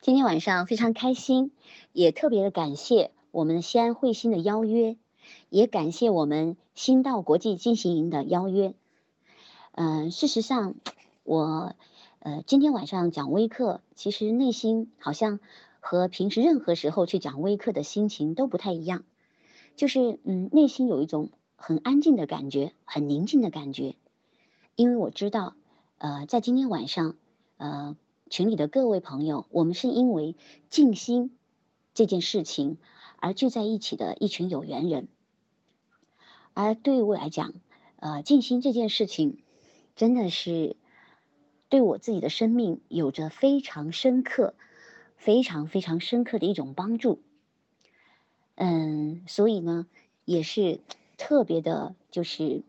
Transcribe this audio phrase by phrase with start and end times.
[0.00, 1.52] 今天晚上非常开心，
[1.92, 4.96] 也特别的感谢我们西安汇鑫的邀约，
[5.50, 8.72] 也感谢我们新道国际进行营的邀约。
[9.72, 10.74] 嗯，事实上，
[11.22, 11.74] 我
[12.20, 15.38] 呃今天晚上讲微课，其实内心好像
[15.80, 19.04] 和平时任何时候去讲微课的心情都不太一样，
[19.76, 23.96] 就是嗯内心有一种很安静的感觉，很宁静的感觉，
[24.76, 25.52] 因为我知道，
[25.98, 27.16] 呃，在今天晚上，
[27.58, 27.94] 呃。
[28.30, 30.36] 群里的各位朋友，我们是因为
[30.70, 31.36] 静心
[31.94, 32.78] 这件事情
[33.18, 35.08] 而聚在一起的一群有缘人。
[36.54, 37.52] 而对于我来讲，
[37.96, 39.42] 呃，静心这件事情
[39.96, 40.76] 真的是
[41.68, 44.54] 对我自己的生命有着非常深刻、
[45.16, 47.20] 非常非常深刻的一种帮助。
[48.54, 49.88] 嗯，所以呢，
[50.24, 50.78] 也是
[51.16, 52.62] 特别的，就是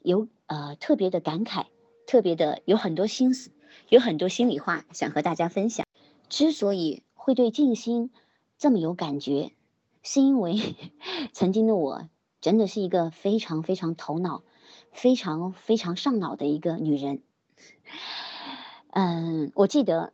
[0.00, 1.64] 有呃特别的感慨，
[2.06, 3.50] 特别的有很多心思。
[3.88, 5.86] 有很多心里话想和大家分享。
[6.28, 8.10] 之所以会对静心
[8.58, 9.52] 这么有感觉，
[10.02, 10.74] 是因为
[11.32, 12.08] 曾经的我
[12.40, 14.42] 真的是一个非常非常头脑、
[14.90, 17.22] 非常非常上脑的一个女人。
[18.90, 20.12] 嗯，我记得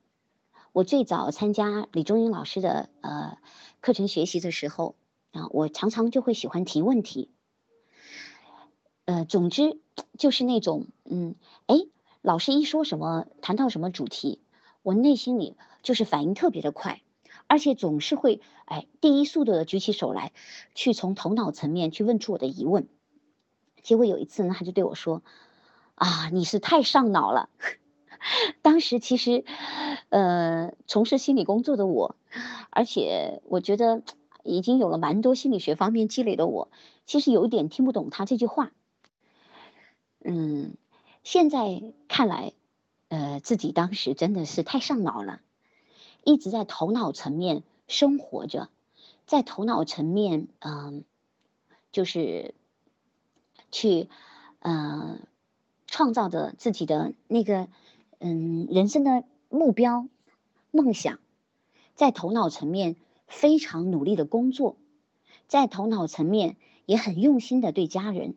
[0.72, 3.38] 我最早参加李中英老师的呃
[3.80, 4.96] 课程学习的时候
[5.32, 7.30] 啊，我常常就会喜欢提问题。
[9.04, 9.80] 呃，总之
[10.18, 11.76] 就是那种嗯，哎。
[12.22, 14.40] 老师一说什么，谈到什么主题，
[14.82, 17.00] 我内心里就是反应特别的快，
[17.46, 20.32] 而且总是会哎第一速度的举起手来，
[20.74, 22.88] 去从头脑层面去问出我的疑问。
[23.82, 25.22] 结果有一次呢，他就对我说
[25.96, 27.48] ：“啊，你是太上脑了。
[28.60, 29.44] ”当时其实，
[30.10, 32.16] 呃，从事心理工作的我，
[32.68, 34.02] 而且我觉得
[34.44, 36.70] 已经有了蛮多心理学方面积累的我，
[37.06, 38.72] 其实有一点听不懂他这句话。
[40.22, 40.74] 嗯。
[41.22, 42.52] 现在看来，
[43.08, 45.40] 呃，自己当时真的是太上脑了，
[46.24, 48.68] 一直在头脑层面生活着，
[49.26, 51.04] 在头脑层面，嗯，
[51.92, 52.54] 就是
[53.70, 54.08] 去，
[54.60, 55.18] 呃，
[55.86, 57.68] 创造着自己的那个，
[58.18, 60.08] 嗯，人生的目标、
[60.70, 61.18] 梦想，
[61.94, 64.76] 在头脑层面非常努力的工作，
[65.48, 66.56] 在头脑层面
[66.86, 68.36] 也很用心的对家人，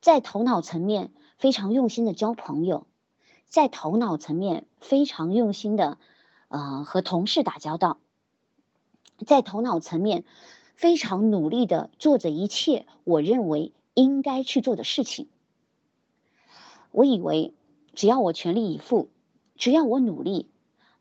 [0.00, 1.12] 在头脑层面。
[1.38, 2.86] 非常用心的交朋友，
[3.48, 5.98] 在头脑层面非常用心的，
[6.48, 7.98] 呃，和同事打交道，
[9.26, 10.24] 在头脑层面
[10.74, 15.28] 非常努力的做着一切我认为应该去做的事情。
[16.90, 17.54] 我以为
[17.94, 19.10] 只要我全力以赴，
[19.56, 20.48] 只要我努力，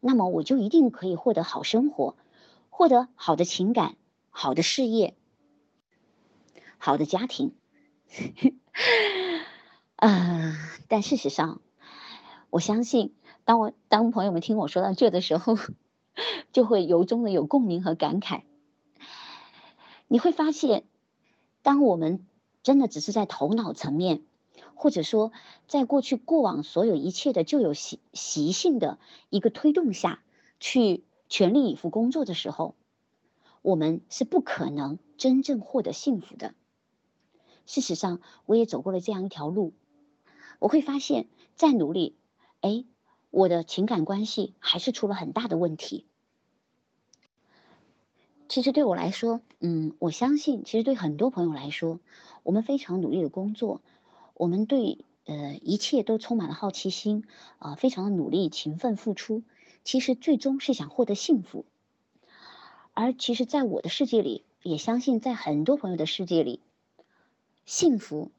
[0.02, 2.16] 那么我就一定可以获得好生活，
[2.70, 3.96] 获得好的情感、
[4.30, 5.16] 好的事业、
[6.78, 7.54] 好的家庭。
[10.06, 10.54] 啊！
[10.88, 11.62] 但事实上，
[12.52, 15.58] 我相信，当我当朋友们听我说到这的时候，
[16.54, 18.44] 就会由衷的有共鸣和感慨。
[20.08, 20.84] 你会发现，
[21.64, 22.24] 当我们
[22.62, 24.22] 真的只是在头脑层面，
[24.76, 25.32] 或者说
[25.68, 29.00] 在过去过往所有一切的旧有习习性的
[29.32, 30.22] 一个推动下
[30.60, 32.76] 去全力以赴工作的时候，
[33.64, 36.54] 我们是不可能真正获得幸福的。
[37.66, 39.74] 事实上，我也走过了这样一条路。
[40.60, 42.16] 我会发现，再努力，
[42.62, 42.86] 哎，
[43.32, 46.06] 我的情感关系还是出了很大的问题。
[48.48, 52.00] 其实对我来说，嗯，我相信，其实对很多朋友来说，
[52.44, 53.82] 我们非常努力的工作，
[54.36, 57.26] 我们对呃一切都充满了好奇心，
[57.58, 59.44] 啊，非常的努力、勤奋付出，
[59.84, 61.66] 其实最终是想获得幸福。
[62.94, 66.62] 而其实，在我的世界里，也相信在很多朋友的世界里，
[67.66, 68.32] 幸福。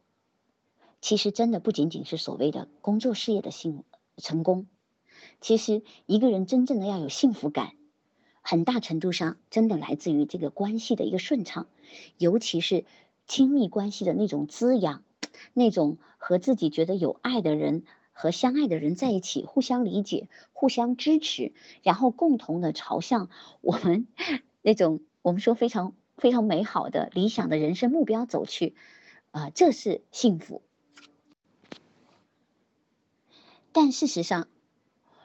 [1.07, 3.85] 其实真的不仅仅是所谓的工作事业的幸
[4.17, 4.67] 成功，
[5.41, 7.75] 其实一个人真正的要有幸福感，
[8.43, 11.69] 很大程度上真的来自于这个关系的一个顺畅，
[12.19, 12.85] 尤其是
[13.29, 15.05] 亲密关系的那种滋养，
[15.55, 21.53] 那种和自己觉得有爱的人和相爱的人在一起，互相理解、互相支持，
[21.85, 23.31] 然后共同的朝向
[23.61, 24.09] 我们
[24.61, 28.75] 那种我们说非常非常美好的理想的人生目标走去，
[29.31, 30.63] 啊，这是幸福。
[33.79, 34.49] 但事实上，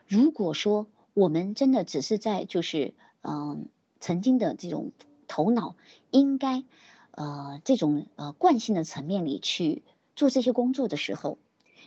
[0.09, 3.69] 如果说我们真的只是在就是嗯
[4.01, 4.91] 曾经的这种
[5.25, 5.77] 头脑
[6.09, 6.65] 应该
[7.11, 9.83] 呃这种呃惯性的层面里去
[10.17, 11.37] 做这些工作的时候，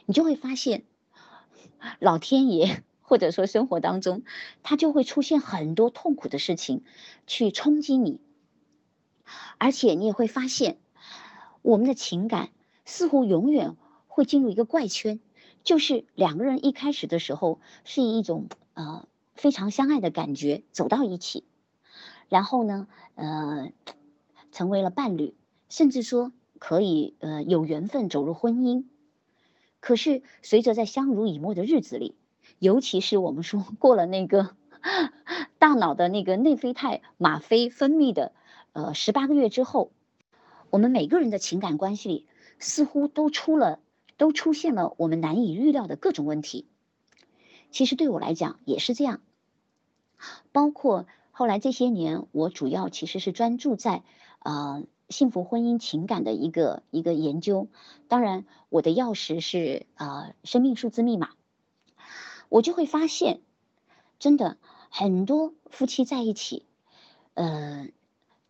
[0.07, 0.85] 你就会发现，
[2.01, 4.23] 老天爷或者说生活当中，
[4.63, 6.83] 它就会出现很多痛苦的事情
[7.27, 8.21] 去冲击你，
[9.59, 10.79] 而且你也会发现，
[11.61, 12.49] 我们的情感
[12.87, 13.77] 似乎永远
[14.09, 15.21] 会进入一个怪圈。
[15.65, 21.45] 就是两个人一开始的时候是以一种呃非常相爱的感觉走到一起，
[22.29, 23.73] 然后呢，呃，
[24.53, 25.35] 成为了伴侣，
[25.69, 28.85] 甚至说可以呃有缘分走入婚姻。
[29.81, 32.15] 可是随着在相濡以沫的日子里，
[32.59, 34.55] 尤其是我们说 过了那个
[35.59, 38.33] 大脑的那个内啡肽吗啡分泌的
[38.73, 39.91] 呃十八个月之后，
[40.71, 42.27] 我们每个人的情感关系里
[42.59, 43.81] 似乎都出了
[44.17, 46.67] 都出现了我们难以预料的各种问题。
[47.71, 49.21] 其实对我来讲也是这样，
[50.53, 54.05] 包括后来这些年，我主要其实是专注在
[54.39, 57.69] 呃幸福婚姻情感的一个一个研究。
[58.07, 61.31] 当然，我的钥匙是呃生命数字密码，
[62.49, 63.41] 我就会发现，
[64.21, 64.57] 真的
[64.89, 66.65] 很多夫妻在一起，
[67.35, 67.89] 呃，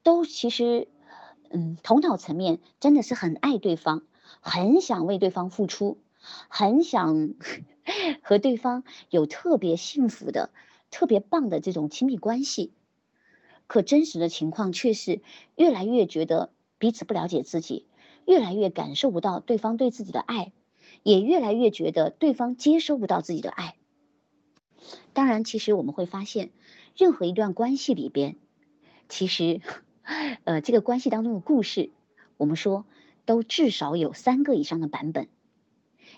[0.02, 0.88] 都其实
[1.48, 4.02] 嗯头脑层面真的是很爱对方，
[4.40, 5.98] 很想为对方付出，
[6.48, 7.34] 很想。
[8.22, 10.48] 和对方有特别幸福的、
[10.90, 12.72] 特别棒的这种亲密关系，
[13.66, 15.20] 可真实的情况却是
[15.54, 17.86] 越来越觉得彼此不了解自己，
[18.24, 20.52] 越来越感受不到对方对自己的爱，
[21.02, 23.76] 也越来越觉得对方接收不到自己的爱。
[25.12, 26.52] 当然，其实我们会发现，
[26.96, 28.36] 任何一段关系里边，
[29.10, 29.60] 其实，
[30.44, 31.90] 呃，这个关系当中的故事，
[32.38, 32.86] 我们说
[33.24, 35.28] 都至少有三个以上的版本。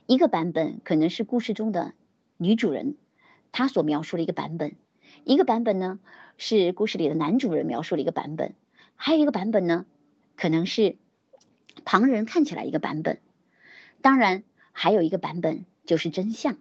[0.06, 1.94] 一个版本可能是故事中的
[2.37, 2.97] 女主人，
[3.53, 4.73] 她所描述的一个版本；
[5.25, 5.99] 一个版本呢
[6.37, 8.53] 是故事里的男主人描述的一个版本；
[8.94, 9.87] 还有一个版本呢，
[10.37, 10.97] 可能是
[11.85, 13.20] 旁人看起来一个版本。
[14.00, 16.56] 当然，还有一个版本就是真相。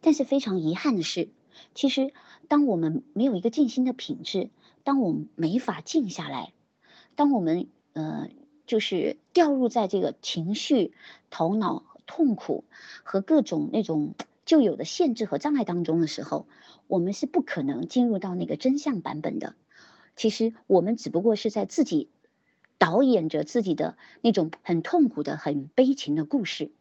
[0.00, 1.28] 但是非常遗憾的是，
[1.74, 2.12] 其实
[2.48, 4.50] 当我们没有一个静心的品质，
[4.84, 6.52] 当我们没法静下来，
[7.16, 8.28] 当我们呃
[8.70, 10.94] 就是掉入在这个情绪、
[11.28, 11.84] 头脑。
[12.12, 12.64] 痛苦
[13.04, 16.48] 和各种那种旧有的限制和障碍当中的时候，
[16.88, 19.54] 我们是不可能进入到那个真相版本的。
[20.16, 22.08] 其实我们只不过是在自己
[22.78, 26.72] 导演着自己的那种很痛苦的、很悲情的故事。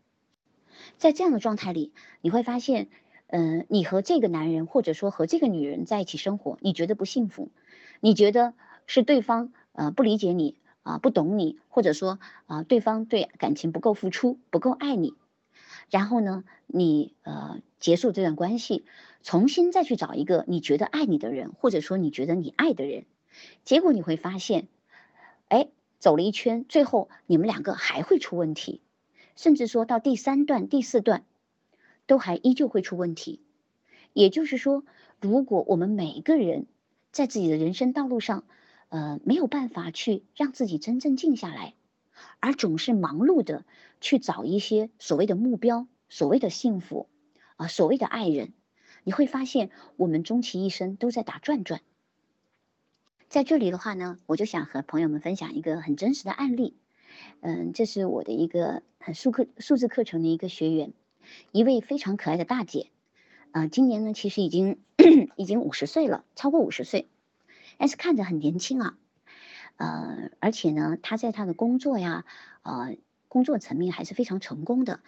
[0.98, 2.88] 在这样的状态里，你会发现，
[3.28, 7.52] 嗯，你和这个男人或者说和这个女人在一起生活，你觉得不幸福，
[8.00, 8.56] 你觉得
[8.88, 10.56] 是对方呃不理解你。
[10.84, 15.14] 啊，不懂你，或者说啊，对方对感情不够付出，不够爱你，
[15.90, 18.86] 然后呢，你呃结束这段关系，
[19.24, 23.06] 重新再去找一个你觉得爱你的人，或者说你觉得你爱的人，
[23.66, 24.68] 结果你会发现，
[25.48, 25.68] 哎，
[26.00, 28.82] 走了一圈，最后你们两个还会出问题，
[29.36, 31.26] 甚至说到第三段、第四段，
[32.08, 33.42] 都还依旧会出问题。
[34.14, 34.84] 也就是说，
[35.22, 36.66] 如果我们每一个人
[37.12, 38.44] 在自己的人生道路上，
[38.90, 41.76] 呃，没有办法去让自己真正静下来，
[42.40, 43.64] 而总是忙碌的
[44.02, 47.08] 去找一些所谓的目标、所谓的幸福，
[47.56, 48.54] 啊，所谓的爱人，
[49.04, 51.82] 你会发现我们终其一生都在打转转。
[53.28, 56.76] 在这里的话呢，我就想和朋友们分享一个很真实的案例。
[57.42, 60.94] 嗯，这是我的一个很数课数字课程的一个学员，
[61.52, 62.90] 一位非常可爱的大姐，
[63.52, 64.80] 啊，今年呢其实已经
[65.38, 67.08] 已经五十岁了，超过五十岁。
[67.80, 68.98] 但是看着很年轻啊，
[69.78, 72.26] 呃，而且呢，他在他的工作呀，
[72.62, 72.98] 呃，
[73.30, 75.00] 工作层面还是非常成功的，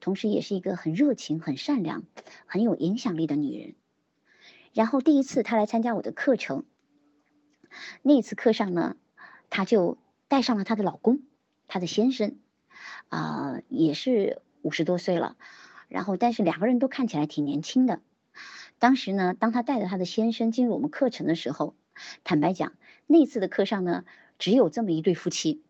[0.00, 2.02] 同时也是一个很热情、很善良、
[2.46, 3.74] 很有影响力的女人。
[4.72, 6.64] 然后第一次她来参加我的课程，
[8.00, 8.96] 那一次课上呢，
[9.50, 11.20] 她就带上了她的老公，
[11.68, 12.38] 她的先生，
[13.10, 15.36] 啊，也是五十多岁了，
[15.88, 18.00] 然后但是两个人都看起来挺年轻的。
[18.78, 21.76] 当时呢，当她带着她的先生进入我们课程的时候，
[22.24, 22.72] 坦白讲，
[23.06, 24.04] 那次的课上呢，
[24.38, 25.62] 只有这么一对夫妻。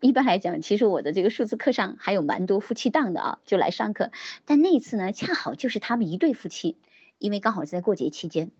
[0.00, 4.10] 一般来讲，其实我的这个数字课上还有蛮多夫妻档的啊，就来上课。
[4.46, 6.78] 但那次呢，恰好就是他们一对夫妻，
[7.18, 8.50] 因为刚好是在过节期间。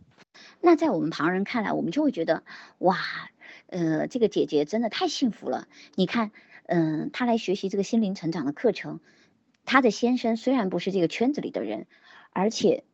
[0.60, 2.42] 那在我们旁人看来，我们就会觉得，
[2.78, 2.98] 哇，
[3.68, 5.66] 呃，这个姐姐真的太幸福了。
[5.94, 6.30] 你看，
[6.66, 9.00] 嗯，她来学习这个心灵成长的课程，
[9.64, 11.86] 她的先生虽然不是这个圈子里的人，
[12.32, 12.84] 而且。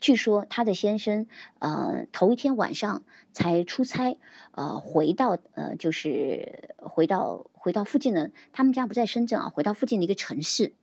[0.00, 1.26] 据说他的先生，
[1.58, 4.18] 呃，头一天晚上才出差，
[4.52, 10.74] 呃，回到呃，就是回到回到附近的，他们家不在深圳啊，回到附近的一个城市，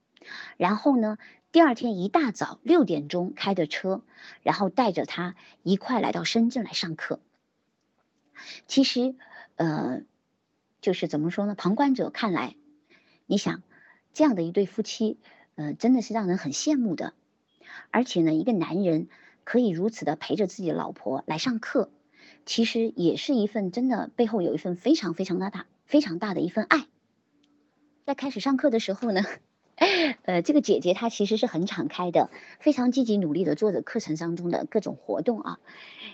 [0.58, 1.18] 然后呢，
[1.52, 4.02] 第二天一大早六点钟开的车，
[4.42, 7.20] 然后带着他一块来到深圳来上课。
[8.68, 9.16] 其实，
[9.58, 10.02] 呃，
[10.82, 11.54] 就是怎么说呢？
[11.54, 12.56] 旁观者看来，
[13.28, 13.62] 你想
[14.14, 15.20] 这样的一对夫妻，
[15.56, 17.14] 呃，真的是让人很羡慕的。
[17.92, 19.08] 而且呢，一个男人
[19.44, 21.90] 可以如此的陪着自己的老婆来上课，
[22.46, 26.88] 其实也是一份真的背后有一份非常非常的大非常大的一份爱。
[28.06, 29.22] 在开始上课的时候呢，
[30.24, 35.60] 呃，这个姐姐她其实是很敞开的，非常积极努力的做着课程当中的各种活动啊。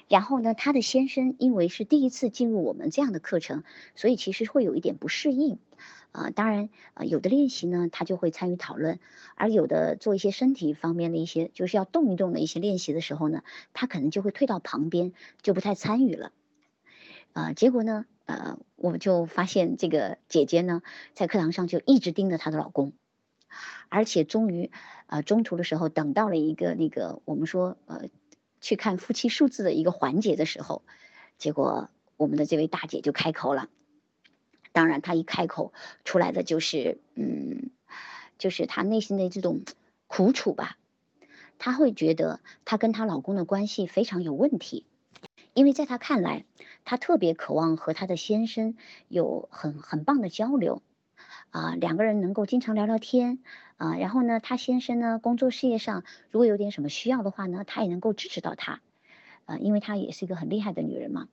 [0.07, 3.63] 然后呢，她的先生因为是第一次进入我们这样的课程，
[3.95, 5.57] 所以其实会有一点不适应。
[6.11, 8.99] 啊，当然，呃，有的练习呢，他就会参与讨论，
[9.35, 15.13] 而有的做一些身体方面的一些，就是要动一动的一些练习的时候呢，他可能就会退到旁边，
[15.43, 16.31] 就不太参与了。
[17.33, 20.81] 啊，结果呢，呃，我就发现这个姐姐呢，
[21.13, 22.93] 在课堂上就一直盯着她的老公，
[23.87, 24.71] 而且终于，
[25.05, 28.09] 呃，中途的时候等到了一个那个我们说，呃，
[28.61, 30.81] 去看夫妻数字的一个环节的时候，
[31.37, 33.69] 结果我们的这位大姐就开口了。
[34.71, 35.73] 当然，她一开口
[36.05, 37.71] 出来的就是，嗯，
[38.37, 39.61] 就是她内心的这种
[40.07, 40.77] 苦楚吧。
[41.57, 44.85] 她会觉得她跟她老公的关系非常有问题，
[45.53, 46.45] 因为在她看来，
[46.85, 48.75] 她特别渴望和她的先生
[49.07, 50.81] 有很很棒的交流，
[51.49, 53.39] 啊，两个人能够经常聊聊天，
[53.77, 58.79] 啊，然后呢，她先生呢工作事业上如果有点什么需要的话呢，她也能够支持到他，
[59.45, 61.27] 啊，因为她也是一个很厉害的女人嘛。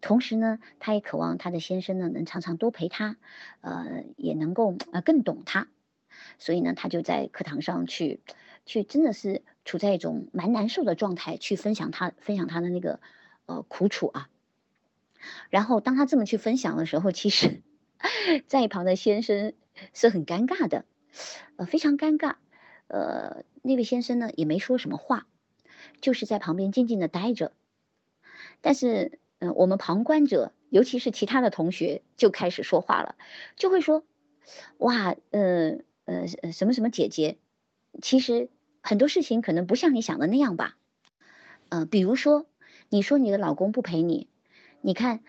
[0.00, 3.16] 同时呢，她也渴望她的先生呢能常常多陪她，
[3.60, 5.68] 呃，也能够呃更懂她，
[6.38, 8.20] 所以呢，她就在课堂上去，
[8.64, 13.00] 去真的是处在一种蛮难受的状态，去分享她分享她的那个
[13.46, 14.28] 呃苦楚啊。
[15.50, 17.62] 然后当她这么去分享的时候，其实
[18.46, 19.52] 在一旁的先生
[19.92, 20.84] 是很尴尬的，
[21.56, 22.36] 呃，非常尴尬，
[22.88, 25.26] 呃，那位先生呢也没说什么话，
[26.00, 27.52] 就是在旁边静静的待着，
[28.60, 29.18] 但是。
[29.54, 33.14] 我们旁观者，尤其是其他的同学，就开始说话了，
[33.56, 34.04] 就会说
[34.78, 37.38] ：“哇，呃呃，什么什么姐姐，
[38.02, 38.48] 其实
[38.80, 40.76] 很多事情可能不像你想的那样吧？
[41.68, 42.46] 呃，比如说，
[42.88, 44.28] 你说你的老公不陪你，
[44.80, 45.22] 你看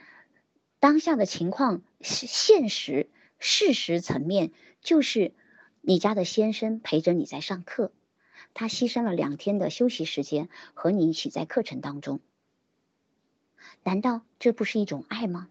[0.79, 3.09] 当下的情况，现实
[3.39, 5.33] 事实层面就是
[5.81, 7.91] 你家的先生陪着你在上课，
[8.53, 12.19] 他牺牲了两天的休息时间和你一起在课程当中。”
[13.83, 15.49] 难道这不是一种爱吗？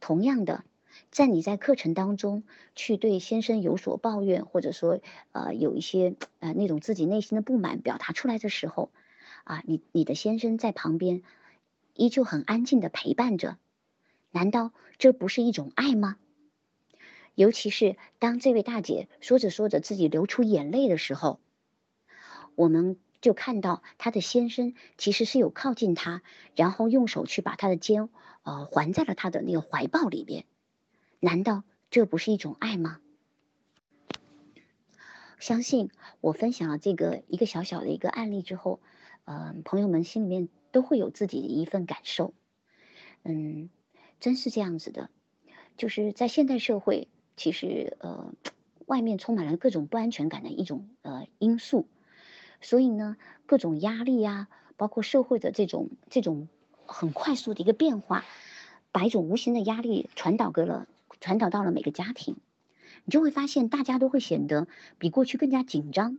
[0.00, 0.64] 同样的，
[1.10, 5.00] 在你在课程当中去对先生有所抱怨，或者说
[5.32, 8.90] 呃有一些呃那种自己内心的不满表达出来的时候，
[9.44, 11.22] 啊，你你的先生在旁边
[11.94, 13.58] 依旧很安静的陪伴着，
[14.30, 16.16] 难道这不是一种爱吗？
[17.34, 21.40] 尤其是当这位大姐说着说着自己流出眼泪的时候，
[22.54, 22.96] 我们。
[23.20, 26.22] 就看到他的先生其实是有靠近他，
[26.54, 28.08] 然后用手去把他的肩，
[28.42, 30.44] 呃，环在了他的那个怀抱里边。
[31.20, 33.00] 难道这不是一种爱吗？
[35.40, 38.80] 相信我分享了这个一个小小的一个案例之后，
[39.24, 42.34] 嗯，朋友们心里面都会有自己的一份感受。
[43.24, 43.68] 嗯，
[44.20, 45.10] 真是这样子的，
[45.76, 48.32] 就是在现代社会，其实呃，
[48.86, 51.88] 外面充满了各种不安全感的一种呃因素。
[52.60, 56.48] 所以呢，各种压力呀，包括社会的这种这种
[56.86, 58.24] 很快速的一个变化，
[58.92, 60.88] 把一种无形的压力传导给了
[61.20, 62.36] 传导到了每个家庭，
[63.04, 64.66] 你就会发现大家都会显得
[64.98, 66.18] 比过去更加紧张，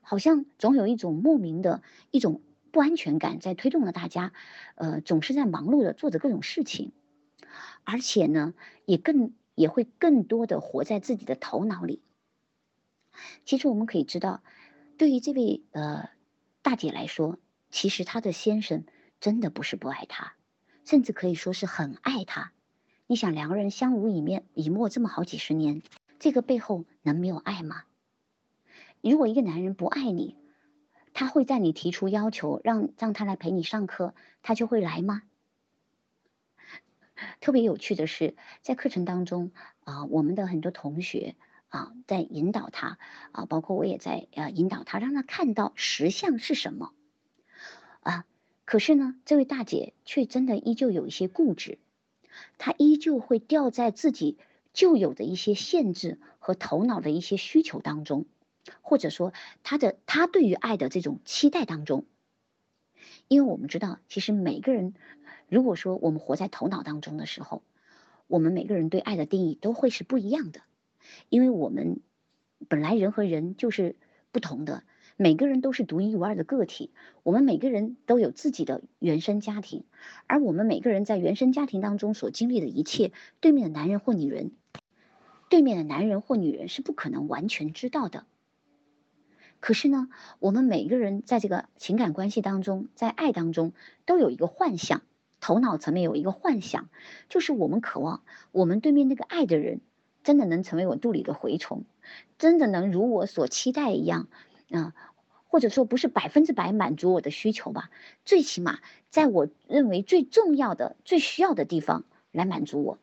[0.00, 4.32] 好像总有一种莫名的一种不安全感在推动着大家，
[4.76, 6.92] 呃，总是在忙碌的做着各种事情，
[7.84, 8.54] 而且呢，
[8.86, 12.00] 也更也会更多的活在自己的头脑里。
[13.44, 14.42] 其实我们可以知道。
[14.96, 16.08] 对于这位呃
[16.62, 17.38] 大姐来说，
[17.70, 18.84] 其实她的先生
[19.20, 20.34] 真的不是不爱她，
[20.84, 22.52] 甚至可以说是很爱她。
[23.06, 25.82] 你想两个人相濡以面以沫这么好几十年，
[26.18, 27.84] 这个背后能没有爱吗？
[29.02, 30.36] 如果一个男人不爱你，
[31.12, 35.22] 他会在你提出要求让让他来陪你上课，他就会来吗？
[37.40, 39.52] 特别有趣的是，在课程当中
[39.84, 41.36] 啊，我们的很多同学。
[41.74, 42.98] 啊，在引导他
[43.32, 46.92] 啊，包括我也在呃引导他，让他看到实相是什么
[47.98, 48.24] 啊。
[48.64, 51.78] 可是呢，这位大姐却真的依旧有一些固执，
[52.58, 54.38] 她依旧会掉在自己
[54.72, 58.24] 旧有的一些限制和头脑的一些需求当中，
[58.80, 59.32] 或者说
[59.64, 62.06] 她的她对于爱的这种期待当中。
[63.26, 64.94] 因为我们知道，其实每个人，
[65.48, 67.64] 如果说我们活在头脑当中的时候，
[68.28, 70.60] 我们每个人对爱的定义都会是不一样的。
[71.28, 72.00] 因为我们
[72.68, 73.96] 本来人和人就是
[74.32, 74.82] 不同的，
[75.16, 76.90] 每个人都是独一无二的个体。
[77.22, 79.84] 我们每个人都有自己的原生家庭，
[80.26, 84.52] 而我们每个人在原生家庭当中所经历的一切，对面的男人或女人，
[85.48, 88.24] 对面的男人或女人是不可能完全知道的。
[89.60, 90.08] 可是呢，
[90.40, 93.72] 我们每个人在这个情感关系当中，在爱当中，
[94.04, 95.00] 都有一个幻想，
[95.40, 96.90] 头脑层面有一个幻想，
[97.30, 99.80] 就是我们渴望我们对面那个爱的人。
[100.24, 101.84] 真的能成为我肚里的蛔虫，
[102.38, 104.26] 真的能如我所期待一样，
[104.70, 104.94] 啊，
[105.46, 107.90] 或者说不是百分之百满足我的需求吧，
[108.24, 112.98] 最起码在我认为最重要的、最需要的地方来满足我。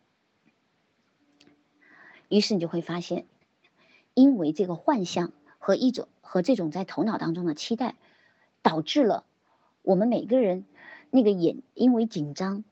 [2.28, 3.26] 于是你就会发现，
[4.16, 7.96] 因为这个幻象和一种和这种在头脑当中的期待，
[8.64, 9.26] 导致了
[9.84, 10.66] 我们每个人
[11.12, 12.64] 那个眼因为紧张，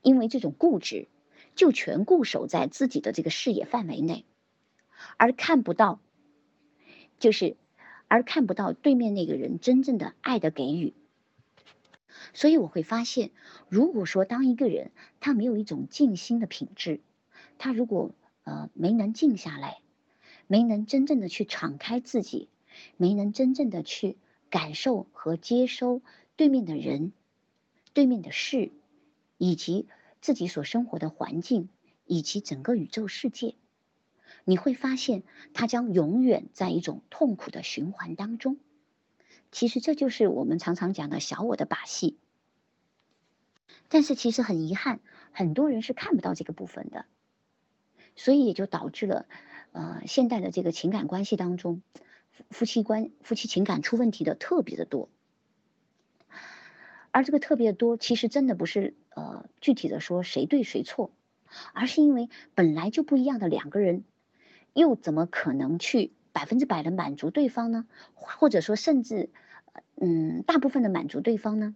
[0.00, 1.08] 因为这种固执。
[1.54, 4.24] 就全固守在自己的这个视野范围内，
[5.18, 6.00] 而看不到，
[7.18, 7.56] 就是，
[8.08, 10.94] 而看不到对面那个人真正的爱的给予。
[12.32, 13.30] 所以我会发现，
[13.68, 14.90] 如果说当一个人
[15.20, 17.00] 他没有一种静心的品质，
[17.58, 18.14] 他如果
[18.44, 19.80] 呃没能静下来，
[20.46, 22.48] 没能真正的去敞开自己，
[22.96, 24.16] 没能真正的去
[24.48, 26.00] 感受和接收
[26.36, 27.12] 对面的人、
[27.92, 28.70] 对面的事，
[29.36, 29.86] 以及。
[30.20, 31.68] 自己所生活的环境
[32.04, 33.54] 以及整个宇宙世界，
[34.44, 35.22] 你会发现
[35.54, 38.58] 它将永远在一种痛苦的循环当中。
[39.52, 42.18] 其实这就是我们常常讲的小我的把戏。
[43.88, 45.00] 但是其实很遗憾，
[45.32, 47.06] 很多人是看不到这个部分的，
[48.14, 49.26] 所以也就导致了，
[49.72, 51.82] 呃，现代的这个情感关系当中，
[52.50, 55.08] 夫妻关夫妻情感出问题的特别的多。
[57.12, 61.10] 而这个特别多，其实真的不是呃具体的说谁对谁错，
[61.72, 64.04] 而是因为本来就不一样的两个人，
[64.72, 67.86] 又怎么可能去百分之百的满足对方呢？
[68.14, 69.30] 或者说甚至，
[69.96, 71.74] 嗯，大部分的满足对方呢？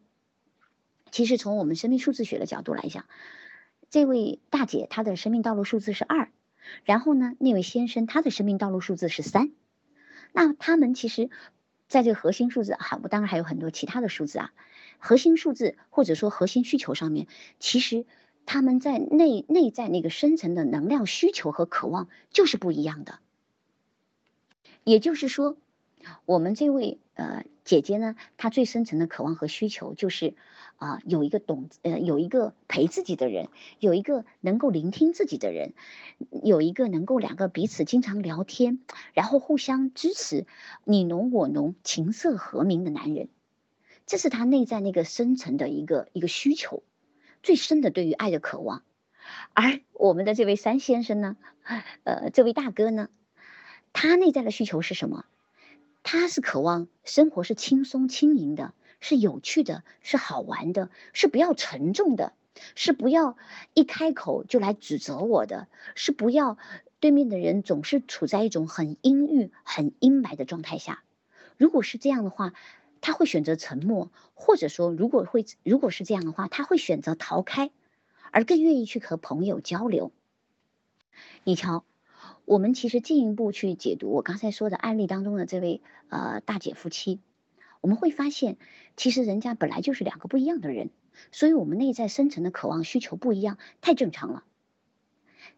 [1.11, 3.05] 其实从我们生命数字学的角度来讲，
[3.91, 6.31] 这位大姐她的生命道路数字是二，
[6.85, 9.53] 然后呢，那位先生他的生命道路数字是三，
[10.33, 11.31] 那他们其实
[11.88, 14.53] 在这个核心数字，好，我当然还有很多其他的数字啊。
[14.99, 17.27] 核心数字或者说核心需求上面，
[17.59, 18.07] 其实
[18.47, 23.19] 他们在内内在那个深层的能量需求和渴望就是不一样的。
[24.83, 25.57] 也就是说，
[26.27, 30.35] 我们这位呃姐姐呢，她最深层的渴望和需求就是
[30.77, 33.49] 啊，有一个懂呃有一个陪自己的人，
[33.79, 35.73] 有一个能够聆听自己的人，
[36.43, 38.80] 有一个能够两个彼此经常聊天，
[39.15, 40.45] 然后互相支持，
[40.85, 43.28] 你侬我侬，琴瑟和鸣的男人。
[44.06, 46.82] 这是他内在那个深层的一个一个需求，
[47.43, 48.82] 最深的对于爱的渴望。
[49.54, 51.36] 而我们的这位三先生呢，
[52.04, 53.08] 呃，这位大哥呢，
[53.93, 55.25] 他内在的需求是什么？
[56.02, 62.34] 他是渴望生活是轻松轻盈的，是有趣的，是好玩的，是不要沉重的，
[62.75, 63.38] 是不要
[63.73, 66.58] 一开口就来指责我的，是不要
[67.00, 71.02] 对面的人总是处在一种很阴郁、很阴霾的状态下。
[71.56, 72.52] 如果是这样的话，
[73.04, 77.71] 他会选择沉默，或者说，如果会，如果是这样的话，他会选择逃开，
[78.30, 80.10] 而更愿意去和朋友交流。
[81.43, 81.84] 你瞧，
[82.47, 87.21] 我们其实进一步去解读我刚才说的案例当中的这位呃大姐夫妻，
[87.82, 88.56] 我们会发现，
[88.97, 90.88] 其实人家本来就是两个不一样的人，
[91.30, 94.45] 所以我们内在深层的渴望需求不一样，太正常了。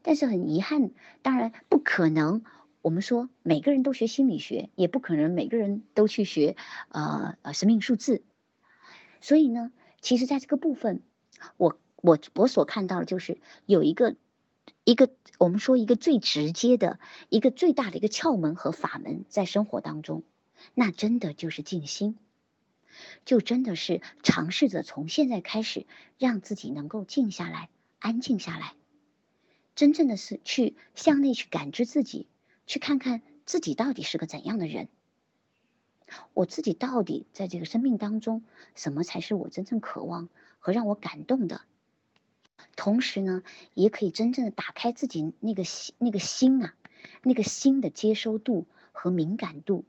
[0.03, 0.91] 但是很遗憾，
[1.23, 2.43] 当然不可能。
[2.87, 6.55] 我们说每个人都学心理学，也不可能每个人都去学，
[6.91, 8.23] 呃呃生命数字。
[9.21, 11.03] 所以呢，其实在这个部分，
[11.57, 14.15] 我我我所看到的就是有一个
[14.85, 20.23] 一个我们说一个最直接的一个最大的一个窍门和法门，在生活当中，
[20.73, 22.17] 那真的就是静心，
[23.25, 27.69] 就真的是尝试着从现在开始，让自己能够静下来，
[27.99, 28.75] 安静下来，
[29.75, 32.29] 真正的是去向内去感知自己。
[32.67, 34.89] 去看看自己到底是个怎样的人，
[36.35, 41.63] 我自己到底在这个生命当中，什么才是我真正渴望和让我感动的？
[42.75, 43.43] 同时呢，
[43.75, 46.75] 也可以真正的打开自己那个心，那个心啊，
[47.23, 49.85] 那个心的接收度和敏感度，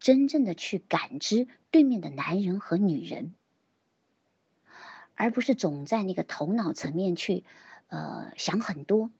[0.00, 3.34] 真正的去感知对面的男人和女人，
[5.14, 7.44] 而不是总在那个头脑层面去，
[7.88, 9.10] 呃，想很多。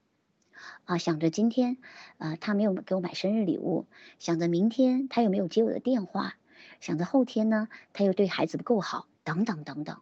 [0.84, 1.78] 啊，想着今天，
[2.18, 3.86] 呃，他没有给我买生日礼物；
[4.18, 6.32] 想着明天他又没有接我的电话；
[6.80, 10.00] 想着后天呢，他又对孩子不够好，等等等等。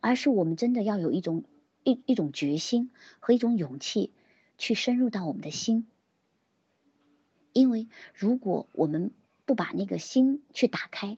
[0.00, 1.44] 而是我们真的要有一种
[1.82, 4.12] 一一种决心和一种勇气，
[4.58, 5.86] 去深入到我们的心。
[7.52, 9.12] 因为如果我们
[9.46, 11.16] 不把那个心去打开，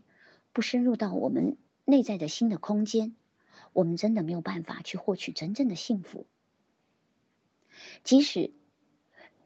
[0.52, 3.16] 不深入到我们内在的心的空间，
[3.72, 6.26] 我们真的没有办法去获取真正的幸福。
[8.04, 8.52] 即使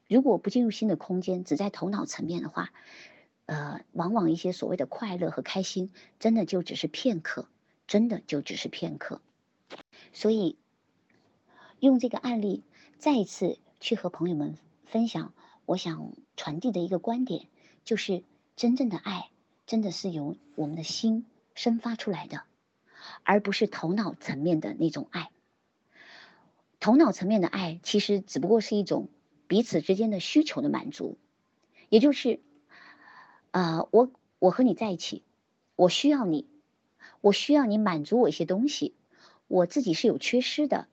[0.09, 2.73] 如果不进入新的空间，只在头脑层面的话，
[3.47, 7.49] 呃，往往一些所谓的快乐和开心，真的就只是片刻，
[7.87, 9.21] 真的就只是片刻。
[10.13, 10.59] 所以，
[11.79, 12.65] 用这个案例
[12.99, 15.33] 再一次去和朋友们分享，
[15.65, 17.47] 我想传递的一个观点，
[17.85, 18.25] 就是
[18.57, 19.31] 真正的爱，
[19.67, 22.43] 真的是由我们的心生发出来的，
[23.23, 25.31] 而不是头脑层面的那种爱。
[26.81, 29.09] 头脑层面的爱，其实只不过是一种
[29.47, 31.19] 彼此之间的需求的满足，
[31.91, 32.41] 也就是，
[33.51, 35.23] 啊，我我和你在一起，
[35.77, 36.49] 我需要你，
[37.21, 38.95] 我需要你满足我一些东西，
[39.47, 40.89] 我自己是有缺失的，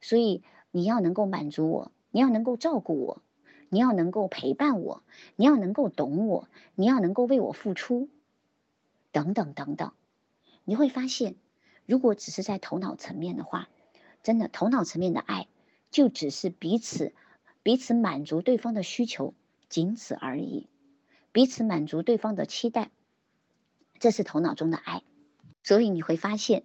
[0.00, 1.90] 所以你要能够满足我。
[2.12, 3.22] 你要能够照顾我，
[3.68, 5.04] 你要能够陪伴我，
[5.36, 8.08] 你要能够懂我，你要能够为我付出，
[9.12, 9.92] 等等等等，
[10.64, 11.36] 你会发现，
[11.86, 13.68] 如果只是在头脑层面的话，
[14.22, 15.48] 真的头脑层面的爱，
[15.90, 17.12] 就只是彼此
[17.62, 19.34] 彼此满足对方的需求，
[19.68, 20.66] 仅此而已，
[21.32, 22.90] 彼此满足对方的期待，
[23.98, 25.02] 这是头脑中的爱，
[25.62, 26.64] 所以你会发现，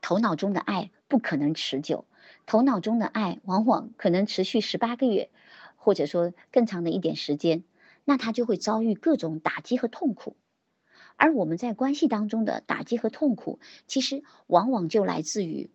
[0.00, 2.06] 头脑中的爱不可能持久。
[2.44, 5.30] 头脑中的爱往往可能持续十八个月，
[5.76, 7.64] 或者说更长的一点时间，
[8.04, 10.36] 那他就会遭遇各种打击和痛苦。
[11.16, 15.70] 而我们在关系当中的打击和痛苦，其实往往就来自于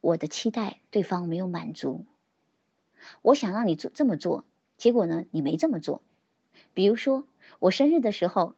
[0.00, 2.06] 我的期待对方没有满足。
[3.22, 4.44] 我想让你做这么做，
[4.76, 6.02] 结果呢你没这么做。
[6.74, 7.26] 比如说
[7.58, 8.54] 我生日的时候，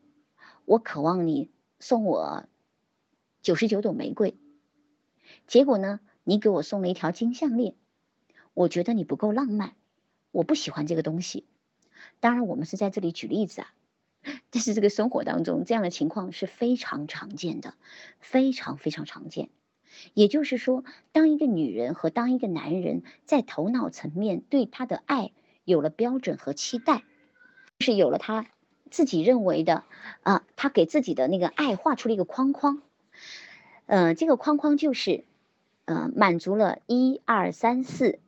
[0.65, 2.45] 我渴望你送我
[3.43, 4.37] 九十九朵玫瑰，
[5.47, 6.01] 结果呢？
[6.23, 7.75] 你给我送了一条金项链，
[8.55, 9.75] 我觉得你不够浪漫，
[10.31, 11.47] 我不喜欢这个东西。
[12.21, 13.73] 当然，我们是在这里举例子啊，
[14.51, 17.75] 但是这个生活当中这样的情况是非常常见的，
[18.21, 19.49] 非常非常常见。
[20.15, 25.33] 也就是说，当一个女人和当一个男人在头脑层面对他的爱
[25.65, 27.03] 有了标准和期待，
[27.79, 28.47] 是有了他
[28.91, 29.85] 自己认为的
[30.23, 32.83] 啊，他给自己的那个爱画出了一个框框，
[33.87, 35.25] 呃，这个框框就是。
[35.87, 38.21] 呃，满足了一二三四，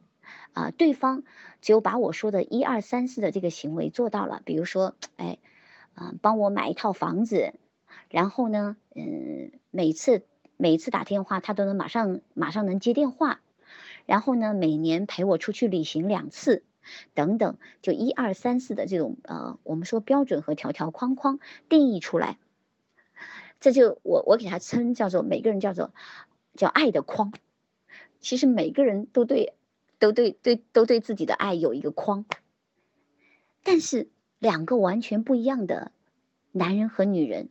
[0.52, 1.22] 啊，对方
[1.60, 5.38] 只有把我说的一二三四的这个行为做到了，比如说，哎，
[5.94, 7.54] 啊，帮我买一套房子，
[8.08, 10.24] 然后呢，嗯，每次
[10.62, 13.40] 每次打电话他都能马上马上能接电话，
[14.06, 16.62] 然后呢，每年陪我出去旅行两次，
[17.14, 22.38] 等等，就一二三四的这种呃，我们说标准和条条框框定义出来，
[23.58, 25.92] 这就我我给他称叫做每个人叫做
[26.54, 27.32] 叫爱的框。
[28.20, 29.54] 其实每个人都对，
[29.98, 32.24] 都对对都对自己的爱有一个框，
[33.64, 35.90] 但是两个完全不一样的
[36.52, 37.48] 男人和女人，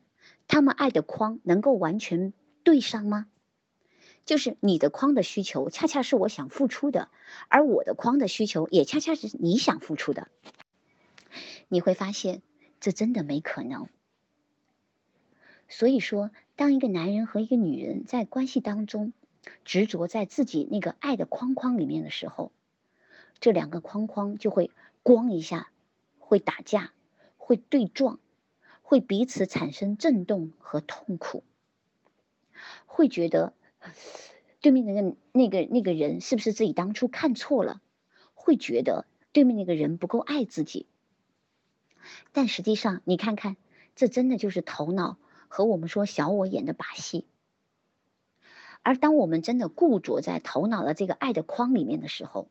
[0.48, 2.32] 他们爱的框能够完全
[2.64, 3.28] 对上吗？
[4.24, 7.10] 就是你的框的需求恰恰是我想付出的，
[7.50, 10.28] 而我的框的需求也恰恰是你想付出的，
[11.68, 12.44] 你会发现
[12.80, 13.90] 这真的没可能。
[15.68, 19.12] 所以说，当一个男人和一个女人在关系当中，
[19.66, 22.52] 执着在自己那个爱的框框里面的时候，
[23.40, 24.70] 这两个框框就会
[25.04, 25.72] “咣”一下，
[26.20, 26.94] 会打架，
[27.38, 28.20] 会对撞，
[28.84, 31.44] 会彼此产生震动和痛苦，
[32.94, 33.54] 会觉得
[34.60, 37.82] 对面那个那个那个人是不是自己当初看错了？
[38.34, 40.88] 会觉得对面那个人不够爱自己。
[42.34, 43.56] 但实际上，你看看，
[43.96, 47.26] 这真的就是头脑和我们说小我演的把戏。
[48.84, 52.50] 而当我们真的固着在头脑的这个爱的框里面的时候，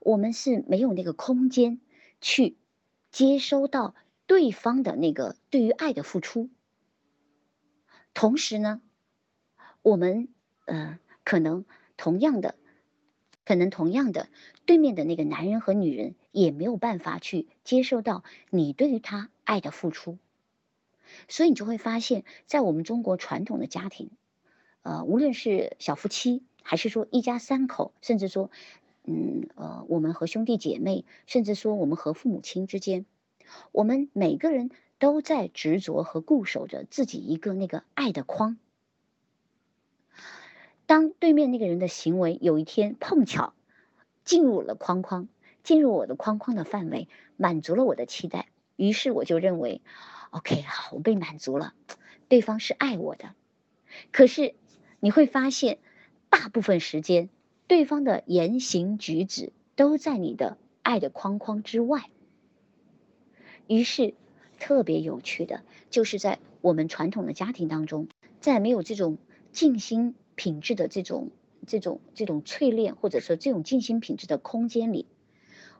[0.00, 1.80] 我们是没有那个空间
[2.20, 2.56] 去
[3.12, 3.94] 接收到
[4.26, 6.50] 对方的那个对于爱的付出。
[8.12, 8.80] 同时呢，
[9.82, 10.28] 我们
[10.66, 11.64] 呃可能
[11.96, 12.54] 同样的，
[13.44, 14.28] 可能同样的，
[14.66, 20.18] 对面的那个男人和女人也没有办法去接受到你对于他爱的付出。
[21.28, 24.10] 所以你就会发现，在我们中国传统的家庭。
[24.82, 28.50] 呃，无论是小夫妻，还是说一家三口，甚至说，
[29.04, 33.04] 嗯，呃，我们和兄弟姐妹，甚至说我们和父母亲之间，
[33.72, 38.56] 我们每个人都在执着和固守着自己一个那个爱的框。
[40.90, 43.54] 当对面那个人的行为有一天碰巧
[44.24, 45.28] 进入了框框，
[45.62, 49.82] 进入我的框框的范围，满足了我的期待，于是我就认为
[50.30, 51.74] ，OK，好，我被满足了，
[52.26, 53.36] 对方是爱我的，
[54.10, 54.56] 可是。
[54.98, 55.78] 你会发现，
[56.28, 57.30] 大部分时间，
[57.68, 62.10] 对方的言行举止都在你的爱的框框之外。
[63.68, 64.14] 于是，
[64.58, 68.08] 特别有趣的，就是在我们传统的家庭当中，
[68.40, 69.18] 在没有这种
[69.52, 71.32] 静心品质的这种、
[71.66, 75.06] 这种、这种淬炼，或者说这种静心品质的空间里，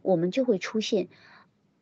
[0.03, 1.09] 我们就会出现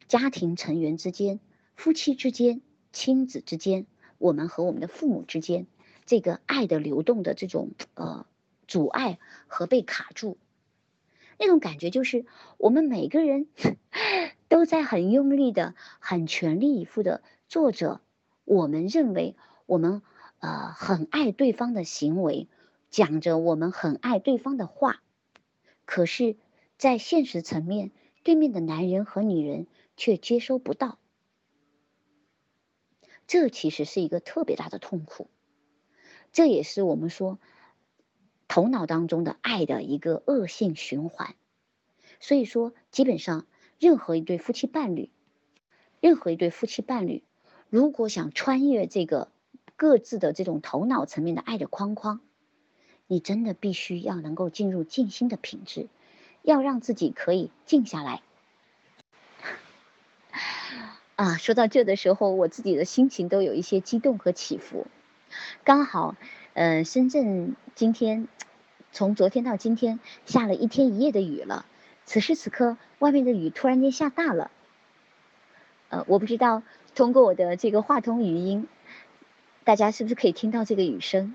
[0.06, 1.40] 家庭成员之间、
[1.74, 2.62] 夫妻之间、
[2.92, 3.86] 亲子之间，
[4.18, 5.66] 我们和我们的父母之间。
[6.06, 8.26] 这个爱的流动的这种呃
[8.68, 10.38] 阻碍和被卡住，
[11.36, 12.26] 那种感觉就是
[12.58, 13.48] 我们每个人
[14.46, 18.00] 都在很用力的、很全力以赴的做着
[18.44, 19.34] 我们认为
[19.66, 20.00] 我们
[20.38, 22.46] 呃很爱对方的行为，
[22.90, 25.02] 讲着我们很爱对方的话，
[25.84, 26.36] 可是，
[26.76, 27.90] 在现实层面，
[28.22, 30.98] 对面的男人和女人却接收不到，
[33.26, 35.28] 这其实是一个特别大的痛苦，
[36.32, 37.38] 这也是我们说。
[38.50, 41.36] 头脑当中的爱的一个恶性循环，
[42.18, 43.46] 所以说，基本上
[43.78, 45.10] 任何一对夫妻伴侣，
[46.00, 47.22] 任何一对夫妻伴侣，
[47.68, 49.30] 如果想穿越这个
[49.76, 52.22] 各自的这种头脑层面的爱的框框，
[53.08, 55.88] 你真的必须要能够进入静心的品质，
[56.42, 58.20] 要让自己可以静下来。
[61.16, 64.86] 啊，说到这的时候，我自己的心情都有一些激动和起伏，
[65.64, 66.14] 刚好。
[66.54, 68.28] 呃，深圳今天
[68.92, 71.64] 从昨天到今天下了一天一夜的雨了。
[72.04, 74.50] 此时此刻，外面的雨突然间下大了。
[75.88, 76.62] 呃，我不知道
[76.94, 78.66] 通过我的这个话筒语音，
[79.64, 81.34] 大家是不是可以听到这个雨声？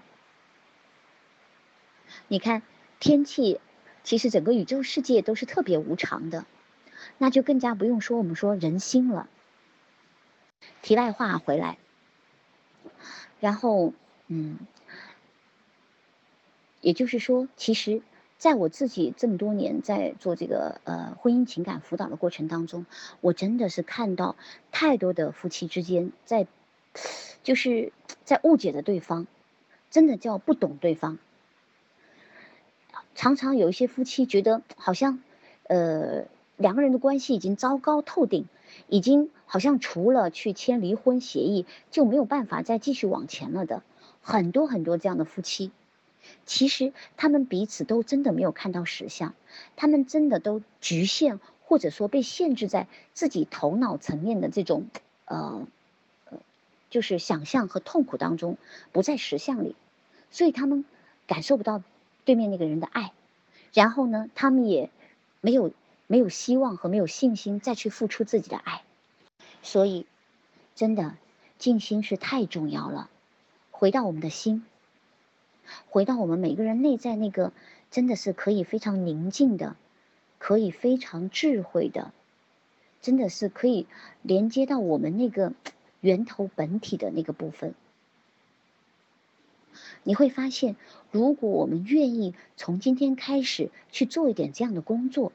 [2.27, 2.61] 你看，
[2.99, 3.59] 天气
[4.03, 6.45] 其实整个宇宙世界都是特别无常的，
[7.17, 9.29] 那就更加不用说我们说人心了。
[10.81, 11.77] 题外话回来，
[13.39, 13.93] 然后
[14.27, 14.59] 嗯。
[16.81, 18.01] 也就是说，其实，
[18.37, 22.85] 在我自己这么多年在做这个呃婚姻情感辅导的过程当中，
[23.21, 24.35] 我真的是看到
[24.69, 26.45] 太多的夫妻之间在，
[27.41, 27.93] 就是
[28.25, 29.27] 在误解着对方，
[29.89, 31.19] 真的叫不懂对方。
[33.15, 35.19] 常常有一些夫妻觉得好像，
[35.63, 36.25] 呃，
[36.57, 38.45] 两个人的关系已经糟糕透顶，
[38.87, 43.83] 已经好像除了去签离婚协议就没有办法再继续往前了的，
[44.21, 45.71] 很多很多这样的夫妻。
[46.45, 49.35] 其实他们彼此都真的没有看到实相，
[49.75, 54.87] 他们真的都局限或者说被限制在自己头脑层面的这种，
[55.25, 55.67] 呃，
[56.89, 58.57] 就是想象和痛苦当中，
[58.93, 59.75] 不在实相里，
[60.31, 60.85] 所以他们
[61.27, 61.83] 感受不到
[62.25, 63.11] 对面那个人的爱，
[63.73, 64.89] 然后呢，他们也
[65.41, 65.71] 没有
[66.07, 68.83] 没有希望和没有信心再去付出自己的爱，
[69.61, 70.05] 所以
[70.75, 71.15] 真的
[71.57, 73.09] 静心是太重要了，
[73.71, 74.65] 回到我们的心。
[75.89, 77.53] 回到我们每个人内在那个，
[77.89, 79.77] 真的是可以非常宁静的，
[80.37, 82.11] 可以非常智慧的，
[83.01, 83.87] 真的是可以
[84.21, 85.53] 连接到我们那个
[86.01, 87.73] 源头本体的那个部分。
[90.03, 90.75] 你会发现，
[91.11, 95.33] 如果我们愿意从今天开始去做一点这样的工作，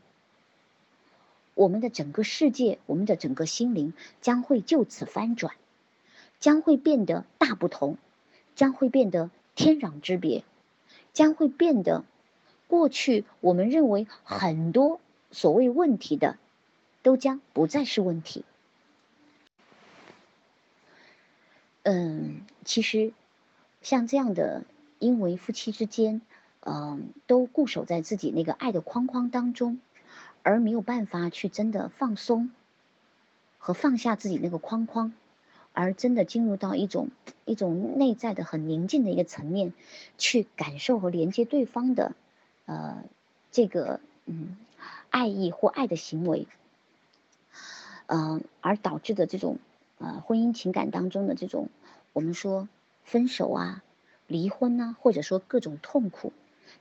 [1.54, 5.54] 我们的整个世界，我们的整个心灵将会就此翻转，
[6.40, 7.96] 将会变得大不同，
[8.54, 9.30] 将会变得。
[9.54, 10.44] 天壤之别，
[11.12, 12.04] 将会变得，
[12.68, 15.00] 过去我们认为很多
[15.32, 16.38] 所谓问题的，
[17.02, 18.44] 都将不再是问题。
[21.82, 23.12] 嗯，其实
[23.80, 24.64] 像这样的，
[24.98, 26.20] 因为夫妻之间，
[26.60, 29.80] 嗯，都固守在自己那个爱的框框当中，
[30.42, 32.50] 而没有办法去真的放松
[33.58, 35.12] 和放下自己那个框框。
[35.74, 37.10] 而真的进入到一种
[37.44, 39.72] 一种内在的很宁静的一个层面，
[40.16, 42.16] 去感受和连接对方的，
[42.66, 43.04] 呃，
[43.52, 44.56] 这个嗯
[45.10, 46.48] 爱意或爱的行为，
[48.06, 49.58] 嗯，而导致的这种
[49.98, 51.68] 呃婚姻情感当中的这种
[52.12, 52.68] 我们说
[53.10, 53.82] 分手啊、
[54.26, 56.34] 离婚啊，或者说各种痛苦，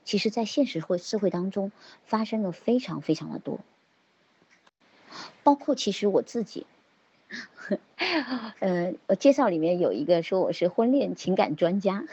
[0.04, 1.72] 其实在现实会社会当中
[2.04, 3.60] 发生了非常非常的多，
[5.42, 6.66] 包括其实我自己。
[8.60, 12.04] 呃，我介绍里面有一个说我是婚恋情感专家。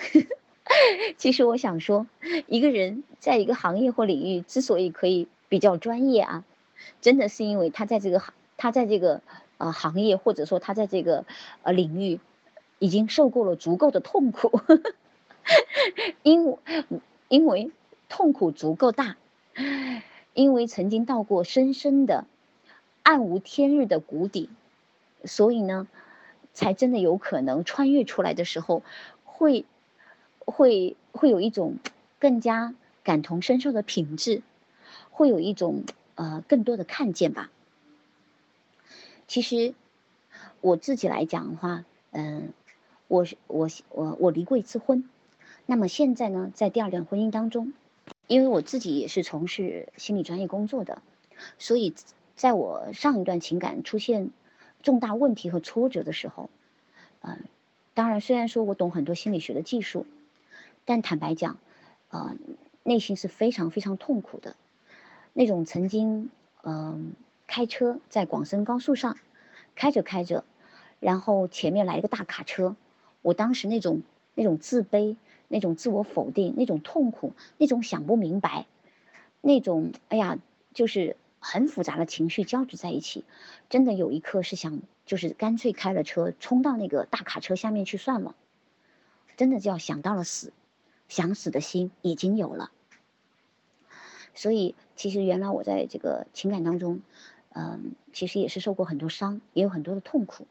[1.17, 2.07] 其实我想说，
[2.47, 6.43] 一个人在一个行业或领域之所以可以比较专业啊，
[7.01, 9.21] 真的是因为他在这个行，他在这个
[9.57, 11.25] 呃行业或者说他在这个
[11.63, 12.19] 呃领域
[12.79, 14.59] 已经受够了足够的痛苦，
[16.23, 16.57] 因
[17.27, 17.71] 因为
[18.09, 19.17] 痛苦足够大，
[20.33, 22.25] 因为曾经到过深深的
[23.03, 24.49] 暗无天日的谷底。
[25.23, 25.87] 所以呢，
[26.53, 28.83] 才真的有可能穿越出来的时候，
[29.23, 29.65] 会，
[30.37, 31.77] 会会有一种
[32.19, 34.43] 更加感同身受的品质，
[35.09, 35.83] 会有一种
[36.13, 37.49] 呃更多的看见吧。
[39.27, 39.73] 其实
[40.61, 42.53] 我自己来讲的话，嗯，
[43.07, 45.09] 我是我我我离过一次婚，
[45.65, 47.73] 那么现在呢，在第二段婚姻当中，
[48.27, 51.01] 因为我自己也是从事心理专业工作的，
[51.57, 51.93] 所以
[52.35, 54.31] 在我上一段情感出现。
[54.83, 56.47] 重大问题和挫折的时候，
[57.21, 57.39] 嗯，
[57.95, 60.05] 当然，虽然说我懂很多心理学的技术，
[60.85, 61.57] 但坦白讲，
[62.11, 62.35] 呃，
[62.83, 64.55] 内心是非常非常痛苦的。
[65.33, 66.29] 那种曾经
[66.61, 67.13] 嗯
[67.47, 69.17] 开车在广深高速上
[69.73, 70.43] 开着开着，
[70.99, 72.75] 然后前面来一个大卡车，
[73.25, 74.03] 我当时那种
[74.35, 75.15] 那种自卑、
[75.47, 78.67] 那种自我否定、那种痛苦、那种想不明白、
[79.41, 80.37] 那种哎呀，
[80.75, 83.25] 就是很复杂的情绪交织在一起，
[83.67, 88.35] 真的有一刻是想就是干脆开了车冲到那个大卡车下面去算了，
[89.37, 90.53] 真的就要想到了死，
[91.09, 92.69] 想死的心已经有了。
[94.35, 97.01] 所以，其实原来我在这个情感当中，
[97.53, 100.45] 嗯，其实也是受过很多伤，也有很多的痛苦。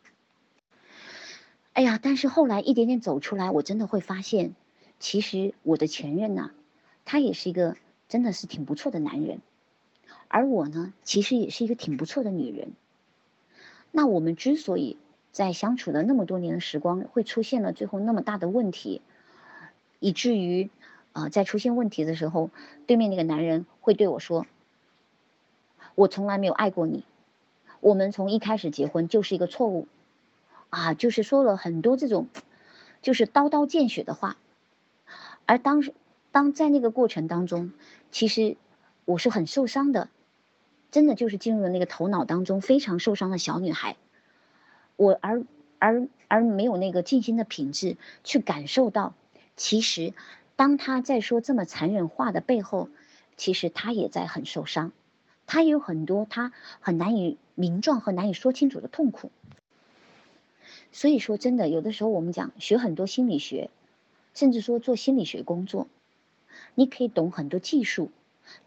[1.75, 4.55] 哎呀，但是后来一点点走出来，我真的会发现，
[5.01, 6.53] 其实我的前任呢，
[7.05, 7.77] 他也是一个
[8.09, 9.41] 真的是挺不错的男人，
[10.29, 12.73] 而我呢，其实也是一个挺不错的女人。
[13.91, 14.97] 那我们之所以
[15.33, 19.03] 在相处了那么多年的时光，会出现了最后那么大的问题，
[20.01, 20.71] 以至于。
[21.13, 22.51] 啊，在出现问题的时候，
[22.89, 24.47] 对面那个男人会对我说
[25.95, 27.05] ：“我从来没有爱过你，
[27.79, 29.87] 我们从一开始结婚就是一个错误。”
[30.75, 32.27] 啊，就是说了很多这种，
[33.01, 34.37] 就是刀刀见血的话。
[35.47, 35.95] 而当时，
[36.33, 37.73] 当在那个过程当中，
[38.11, 38.57] 其实
[39.05, 40.09] 我是很受伤的，
[40.91, 43.97] 真的就是进入了那个头脑当中非常受伤的小女孩。
[44.97, 45.45] 我而
[45.79, 49.15] 而而没有那个静心的品质去感受到，
[49.57, 50.13] 其实。
[50.57, 52.89] 当他在说这么残忍话的背后，
[53.37, 54.93] 其实他也在很受伤，
[55.47, 59.33] 他也有很多他很难以名状和难以说清楚的痛苦。
[60.95, 63.69] 所以说，真的有的时候我们讲学很多心理学，
[64.33, 65.89] 甚至说做心理学工作，
[66.77, 68.13] 你可以懂很多技术，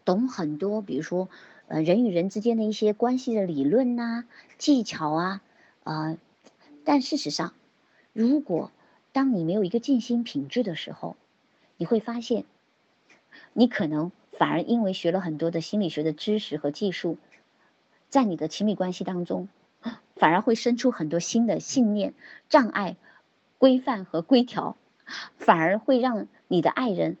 [0.04, 1.30] 懂很多，比如说
[1.68, 4.24] 呃人与人之间的一些关系的理论呐、
[4.58, 5.42] 技巧啊，
[5.84, 6.18] 啊，
[6.84, 7.54] 但事实上，
[8.12, 8.70] 如果
[9.12, 11.16] 当你没有一个静心品质的时候，
[11.78, 12.44] 你会发现，
[13.54, 17.16] 你可能反而因为学了很多的心理学的知识和技术，
[18.10, 19.48] 在你的亲密关系当中，
[20.18, 22.14] 反而会生出很多新的信念、
[22.48, 22.96] 障碍、
[23.58, 24.76] 规范和规条，
[25.36, 27.16] 反而会让你的爱人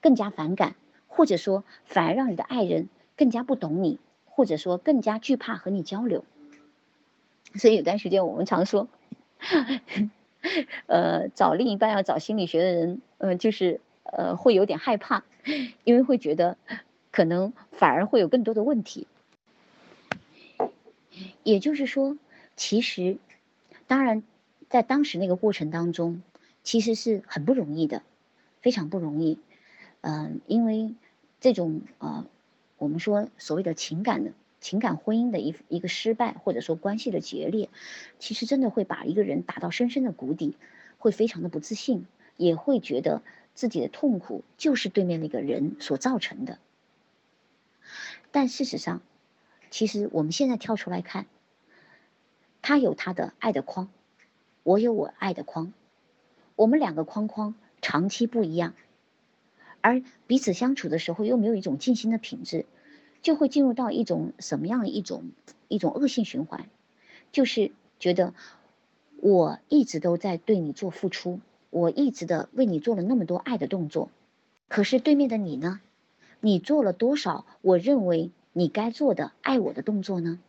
[0.00, 0.76] 更加反感，
[1.08, 6.24] 或者说反而让你的爱人更加不懂你，或者说更加惧怕和你交流。
[7.54, 8.88] 所以有段时间我们常说，
[10.86, 13.80] 呃，找另一半要找心理学的人，呃，就是。
[14.16, 15.24] 呃，会有点害怕，
[15.82, 16.56] 因为会觉得
[17.10, 19.08] 可能反而会有更多的问题。
[21.42, 22.16] 也就是说，
[22.56, 23.18] 其实，
[23.86, 24.22] 当然，
[24.68, 26.22] 在当时那个过程当中，
[26.62, 28.02] 其实是很不容易的，
[28.62, 29.38] 非常不容易。
[30.00, 30.94] 嗯，因为
[31.40, 32.26] 这种呃，
[32.78, 37.68] 我们说所谓的情感的情感婚姻的一一个失败，或者说关系的决裂，
[38.18, 40.56] 其实真的会把一个人打到深深的谷底，
[40.98, 43.22] 会非常的不自信，也会觉得。
[43.56, 46.58] 自己的痛苦就是对面那个人所造成的，
[48.32, 49.00] 但事实上，
[49.70, 51.26] 其实我们现在跳出来看，
[52.66, 53.90] 他有他的爱的框，
[54.62, 55.74] 我有我爱的框，
[56.56, 58.72] 我们两个框框长期不一样，
[59.82, 62.64] 而彼此相处的时候又没有一种静心的品质，
[63.20, 65.32] 就会进入到一种什么样的一种
[65.68, 66.70] 一种恶性循环，
[67.32, 68.32] 就是觉得
[69.20, 71.40] 我一直都在对你做付出。
[71.68, 74.08] 我一直的为你做了那么多爱的动作，
[74.68, 75.82] 可是对面的你呢？
[76.40, 80.40] 你做了多少我认为你该做的爱我的动作呢？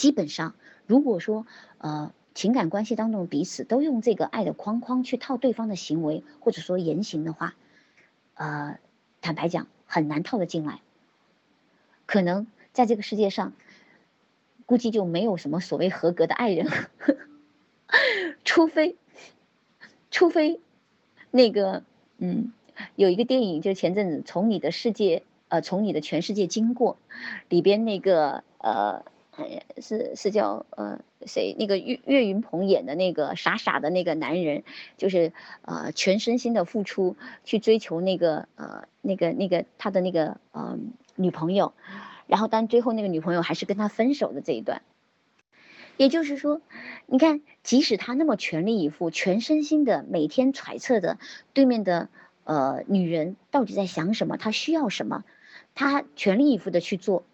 [0.00, 0.54] 基本上，
[0.86, 7.54] 如果说呃情感关系当中彼此都用这个爱的框框去套对方的行为或者说言行的话，
[8.32, 8.78] 呃，
[9.20, 10.80] 坦白讲很难套得进来。
[12.06, 13.52] 可能在这个世界上，
[14.64, 16.66] 估计就没有什么所谓合格的爱人，
[18.42, 18.96] 除非。
[20.10, 20.60] 除非，
[21.30, 21.84] 那个，
[22.16, 22.54] 嗯，
[22.96, 26.96] 有一个电影，就前阵子从你的世界，呃，从你的全世界经过，
[27.50, 29.04] 里边那个，呃，
[29.80, 31.54] 是是叫呃谁？
[31.58, 34.64] 那个岳岳云鹏演的那个傻傻的那个男人，
[34.96, 40.78] 就是呃全身心的付出去追求那个呃那个那个他的那个呃
[41.16, 41.72] 女朋友，
[42.26, 44.82] 然后但最后那个女朋友还是跟他分手的这一段。
[45.96, 46.62] 也就是说，
[47.04, 51.18] 你看，即使他那么全力以赴、全身心的每天揣测的
[51.52, 52.08] 对面的
[52.44, 55.24] 呃女人到底在想什么，他需要什么，
[55.74, 57.24] 他全力以赴的去做，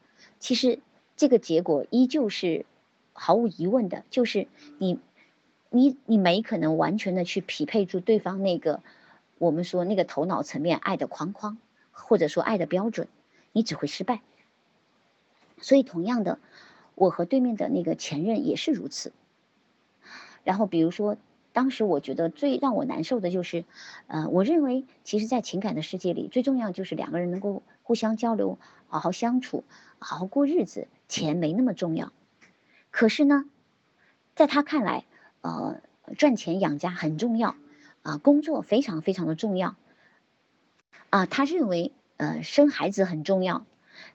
[0.40, 0.80] 其实
[1.16, 2.66] 这个结果依旧是
[3.12, 4.46] 毫无疑问的，就是
[4.78, 5.00] 你，
[5.70, 8.82] 你你没可能完全的去匹配住对方那个
[9.38, 11.58] 我们说那个头脑层面爱的框框，
[11.90, 13.08] 或者说爱的标准，
[13.52, 14.20] 你只会失败。
[15.60, 16.38] 所以，同样的。
[16.98, 19.12] 我和对面的那个前任也是如此。
[20.44, 21.18] 然后，比如说，
[21.52, 23.66] 当时我觉得最让我难受的就是，
[24.06, 28.58] 呃，我认为其实，在情感的世界里，最重要就是两个人能够互相交流，
[28.88, 29.62] 好好相处，
[29.98, 32.12] 好好过日子，钱没那么重要。
[32.90, 33.44] 可是呢，
[34.34, 35.04] 在他看来，
[35.40, 35.80] 呃，
[36.16, 37.56] 赚钱养家很重要，
[38.02, 39.76] 啊，工作非常非常的重要，
[41.10, 43.66] 啊，他认为，呃，生孩子很重要，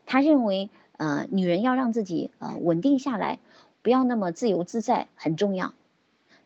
[0.06, 3.40] 他认为，呃，女人要让自己呃稳定下来，
[3.82, 5.74] 不要那么自由自在很重要，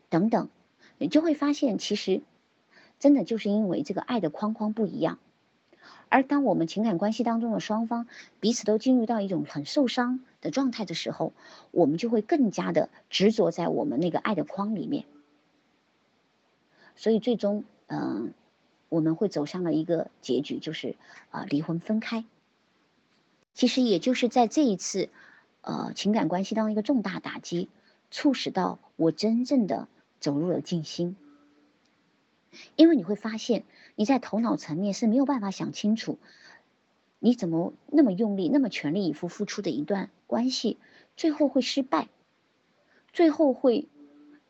[0.08, 0.48] 等等。
[0.98, 2.22] 你就会发现，其实，
[2.98, 5.18] 真的就是因为这个爱的框框不一样，
[6.08, 8.06] 而当我们情感关系当中的双方
[8.40, 11.32] 彼此都进入到一种很受伤的状态的时候，
[11.70, 15.04] 我们就会更加的执着在我们那个爱的框里面，
[16.94, 18.32] 所以最终，嗯，
[18.88, 20.96] 我们会走上了一个结局，就是
[21.30, 22.24] 啊离婚分开。
[23.54, 25.08] 其实也就是在这一次，
[25.62, 27.68] 呃，情感关系当中一个重大打击，
[28.10, 29.88] 促使到我真正的。
[30.18, 31.14] 走入了静心，
[32.76, 36.18] 因为你会发现你在头脑层面是没有办法想清楚，
[37.18, 40.78] 你怎么那么用力、那么全力以赴付出的一段关系，
[41.16, 42.08] 最后会失败，
[43.12, 43.86] 最后会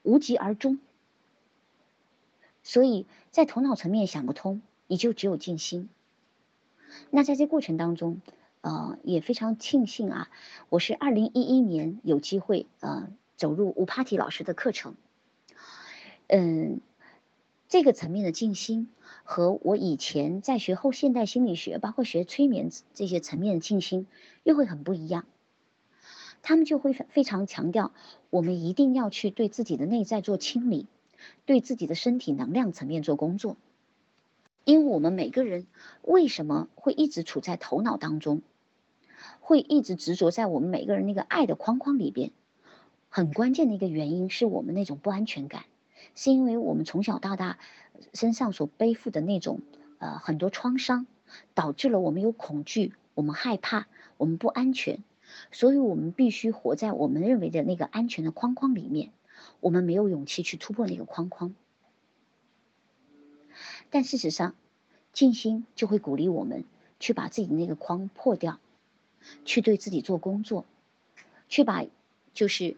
[0.03, 0.79] 无疾而终。
[2.63, 5.89] 所以在头脑层面想不通，你就只有静心。
[7.11, 8.21] 那在这过程当中，
[8.63, 10.31] 呃，也非常庆幸啊，
[10.69, 14.97] 我是二零一一年有机会呃走入吴帕提老师的课程。
[16.27, 16.81] 嗯，
[17.69, 18.89] 这个层面的静心
[19.25, 24.07] 和我以前在学后现代心理学，包括学催眠这些层面的静心，
[24.45, 25.27] 又会很不一样。
[26.43, 27.93] 他们就会非常强调，
[28.31, 30.87] 我们一定要去对自己的内在做清理，
[31.45, 33.57] 对自己的身体能量层面做工作。
[34.63, 35.67] 因为我们每个人
[36.03, 38.43] 为什么会一直处在头脑当中，
[39.41, 42.31] 会一直执着在我们每个人那个爱的框框里边，
[43.09, 45.65] 很关键的一个原因是我们那种不安全感。
[46.17, 47.59] 是因为我们从小到大
[48.15, 49.61] 身上所背负的那种
[49.99, 51.07] 呃很多创伤，
[51.55, 53.87] 导致了我们有恐惧，我们害怕，
[54.17, 55.05] 我们不安全，
[55.53, 59.11] 所以我们必须活在我们认为的那个安全的框框里面，
[59.61, 61.55] 我们没有勇气去突破那个框框。
[63.91, 64.55] 但事实上，
[65.13, 66.65] 静心就会鼓励我们
[66.99, 68.59] 去把自己的那个框破掉，
[69.45, 70.65] 去对自己做工作，
[71.51, 71.85] 去把
[72.33, 72.77] 就是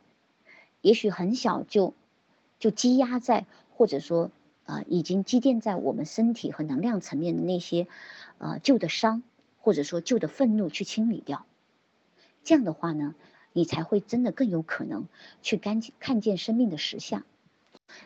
[0.81, 1.95] 也许很小就。
[2.59, 4.31] 就积压在，或者说，
[4.65, 7.87] 啊，已经积淀在我们身体和能量层面的那些，
[8.39, 9.23] 呃，旧的伤，
[9.61, 11.47] 或者说旧的愤怒去清理掉。
[12.45, 13.15] 这样的话呢，
[13.53, 15.07] 你才会真的更有可能
[15.43, 17.25] 去干看见生命的实相。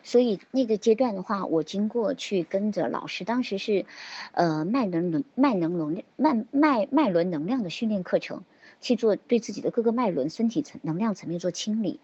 [0.03, 3.85] 所以那个阶段的话，我经过去跟着老师，当时是，
[4.31, 8.43] 呃，脉轮轮脉能能量脉脉脉轮能量的训练课程，
[8.79, 11.99] 去做对自己的各个脉轮身体层能量层面做清理。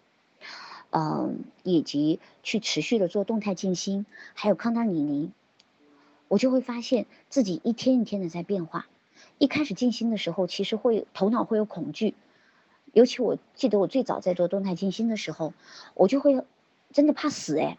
[0.91, 5.31] 嗯，以及去持续的做动态静心，还有康达尼尼，
[6.27, 8.87] 我就会发现自己一天一天的在变化。
[9.37, 12.15] 一开始静心的时候，其实会头脑会有恐惧，
[12.93, 15.53] 尤其我记得我最早在做动态静心的时候，
[15.93, 16.43] 我就会
[16.91, 17.77] 真的怕死哎，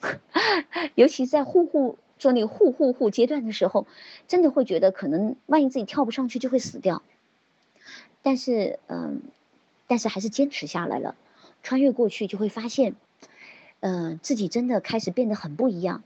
[0.96, 3.86] 尤其在呼呼做那个护护护阶段的时候，
[4.26, 7.02] 真的会觉得可能万一自己跳不上去就会死掉。
[8.22, 9.22] 但是嗯，
[9.86, 11.14] 但是还是坚持下来了。
[11.64, 12.94] 穿越过去，就会发现，
[13.80, 16.04] 呃，自己真的开始变得很不一样，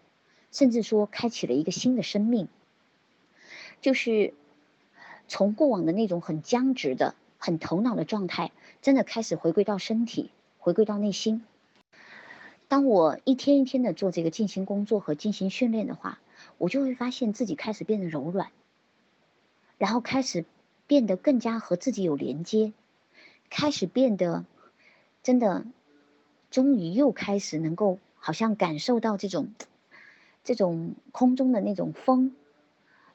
[0.53, 2.47] 甚至说开启了一个新的生命。
[3.81, 4.35] 就是
[5.27, 8.53] 从过往的那种很僵直的、很头脑的状态，
[8.83, 10.31] 真的开始回归到身体，
[10.61, 11.45] 回归到内心。
[12.69, 16.21] 当我一天一天的做这个静心工作和进行训练的话，
[16.59, 18.53] 我就会发现自己开始变得柔软，
[19.77, 20.45] 然后开始
[20.87, 22.73] 变得更加和自己有连接，
[23.51, 24.45] 开始变得。
[25.29, 25.67] 真的，
[26.51, 29.53] 终于又开始能够好像感受到这种，
[30.43, 32.35] 这种空中的那种风，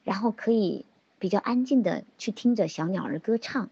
[0.04, 0.86] 然后可以
[1.18, 3.72] 比较安静的去听着小鸟儿歌唱，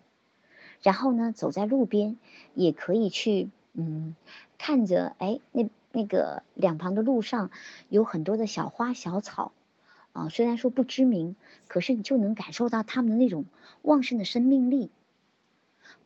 [0.82, 2.18] 然后呢，走在路边
[2.56, 4.16] 也可以去，嗯，
[4.58, 7.52] 看着哎，那那个两旁的路上
[7.90, 9.52] 有很多的小花小草，
[10.14, 11.36] 啊，虽然说不知名，
[11.68, 13.46] 可是你就能感受到它们的那种
[13.84, 14.90] 旺盛的生命力，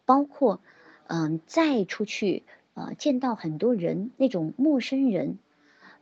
[0.04, 0.60] 包括。
[1.08, 2.44] 嗯，再出去，
[2.74, 5.38] 呃，见到很多人，那种陌生人，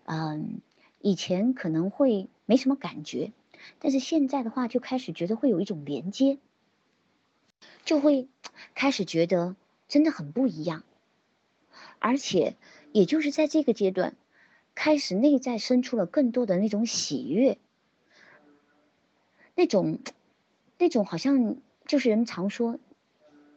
[0.05, 0.61] 嗯，
[1.01, 3.33] 以前可能会没什么感觉，
[3.79, 6.37] 但是现在的话，就开始觉得会有一种连接，
[7.83, 8.29] 就会
[8.75, 9.57] 开始觉得
[9.89, 10.83] 真的很不一样，
[11.99, 12.55] 而且，
[12.93, 14.15] 也就是在这个阶段，
[14.73, 17.57] 开始内在生出了更多的那种喜悦，
[19.53, 19.99] 那种，
[20.77, 22.79] 那种好像就是人们常说。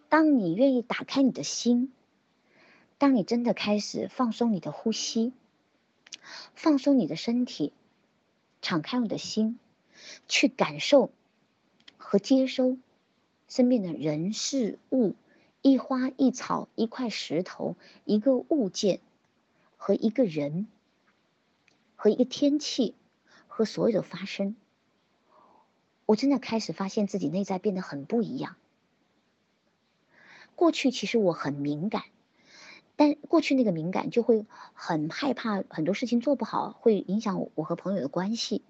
[0.09, 1.92] 当你愿意打开你的心，
[2.98, 5.32] 当你真的开始放松你的呼吸，
[6.54, 7.72] 放松你的身体，
[8.62, 9.59] 敞开你的心，
[10.28, 11.11] 去感受
[11.98, 12.78] 和接收
[13.48, 15.14] 身边的人事物，
[15.61, 19.00] 一花一草，一块石头，一个物件
[19.76, 20.68] 和一个人，
[21.96, 22.94] 和一个天气，
[23.48, 24.57] 和所有的发生。
[26.07, 28.57] 我真的开始发现自己内在变得很不一样。
[30.57, 32.02] 过去其实我很敏感，
[32.96, 38.62] 但过去那个敏感就会很害怕很多事情做不好，会影响我和朋友的关系。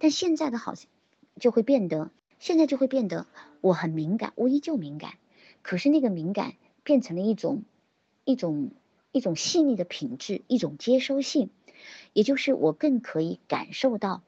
[0.00, 0.90] 但现在的好像
[1.38, 3.26] 就会变得，现在就会变得
[3.60, 5.14] 我很敏感，我依旧敏感，
[5.62, 7.62] 可是那个敏感变成了一种
[8.24, 8.72] 一种
[9.12, 11.50] 一种细腻的品质，一种接收性，
[12.12, 14.22] 也就是我更可以感受到。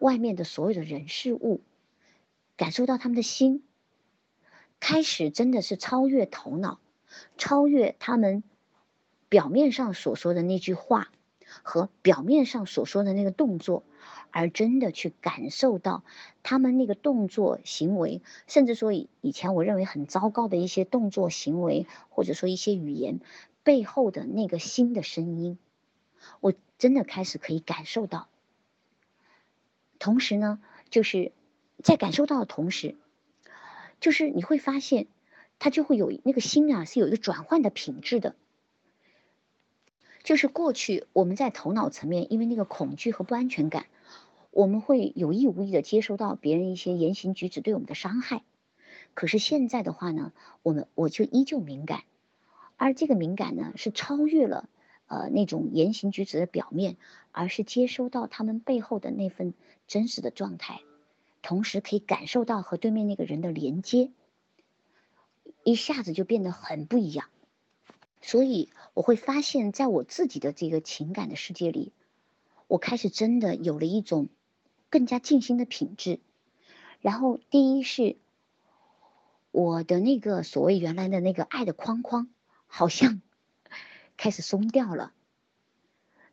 [0.00, 1.60] 外面的所有的人事物，
[2.56, 3.62] 感受到他们的心，
[4.82, 6.80] 开始真的是超越头脑，
[7.38, 8.42] 超越他们
[9.28, 11.12] 表面上所说的那句话
[11.62, 13.84] 和表面上所说的那个动作，
[14.32, 16.02] 而真的去感受到
[16.42, 23.20] 他们那个动作行为，甚至说以以前我认为很糟糕的一些动作行为，或者说一些语言
[23.62, 25.60] 背后的那个心的声音，
[26.40, 28.26] 我真的开始可以感受到。
[30.00, 30.60] 同时呢，
[30.90, 31.30] 就是
[31.84, 32.96] 在感受到的同时，
[34.02, 35.06] 就是你会发现，
[35.60, 38.34] 他就会有那个心啊，是有一个转换的品质的。
[40.24, 43.86] 就是过去我们在头脑层面，因为那个恐惧和不安全感，
[44.50, 48.42] 我们会有意无意的接收到别人一些言行举止对我们的伤害。
[49.14, 50.32] 可是现在的话呢，
[50.64, 52.02] 我们我就依旧敏感，
[52.76, 54.68] 而这个敏感呢，是超越了。
[55.06, 56.96] 呃，那种言行举止的表面，
[57.30, 59.54] 而是接收到他们背后的那份
[59.86, 60.80] 真实的状态，
[61.42, 64.10] 同时可以感受到和对面那个人的连接，
[65.64, 67.28] 一下子就变得很不一样。
[68.20, 71.92] 所以我会发现，在我自己的这个情感的世界里，
[72.68, 74.28] 我开始真的有了一种
[74.88, 76.20] 更加静心的品质。
[77.00, 78.16] 然后，第一是
[79.50, 82.28] 我的那个所谓原来的那个爱的框框，
[82.66, 83.20] 好像。
[84.14, 85.12] 开始松掉了，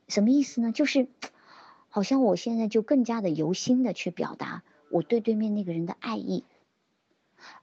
[0.08, 0.72] 什么意思呢？
[0.72, 1.08] 就是，
[1.88, 6.44] 好像我现在就更加的由心的去表达我对对面那个人的爱意，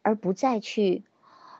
[0.03, 1.05] 而不再去，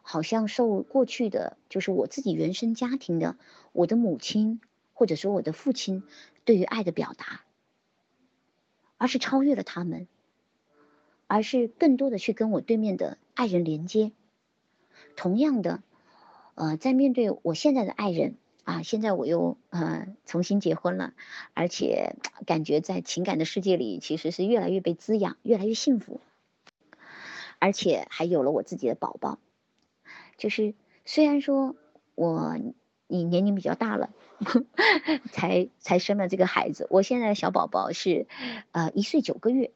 [0.03, 3.37] 好像受过去的，就是我自己原生家庭的，
[3.73, 4.61] 我的母亲
[4.95, 6.03] 或者说我的父亲
[6.45, 7.43] 对于爱的表达，
[8.97, 10.09] 而是超越了他们，
[11.27, 14.13] 而是更多的去跟我对面的爱人连接。
[15.17, 15.83] 同样的，
[16.55, 18.37] 呃，在面对我现在的爱人。
[18.67, 21.15] 啊，现在我又呃重新结婚了，
[21.55, 26.21] 而且感觉在情感的世界里其实是越来越被滋养，越来越幸福，
[27.61, 29.39] 而且还有了我自己的宝宝。
[30.37, 31.77] 就是虽然说
[32.17, 32.59] 我
[33.07, 34.11] 你年龄比较大了，
[35.31, 38.27] 才才生了这个孩子，我现在的小宝宝是
[38.73, 39.71] 呃一岁九个月，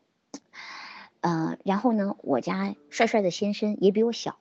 [1.21, 4.41] 呃，然后呢，我家帅帅的先生也比我小，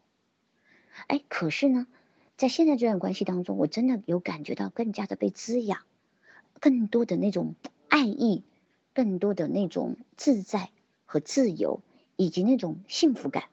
[1.06, 1.86] 哎，可是呢。
[2.40, 5.82] 在现在这段关系当中，我真的有感觉到更加的被滋养，
[6.62, 7.56] 更多的那种
[7.90, 8.46] 爱意，
[8.94, 10.70] 更多的那种自在
[11.06, 11.82] 和自由，
[12.16, 13.50] 以及那种幸福感。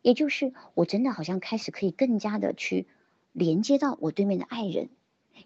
[0.00, 2.86] 也就是我真的好像开始可以更加的去
[3.32, 4.88] 连接到我对面的爱人，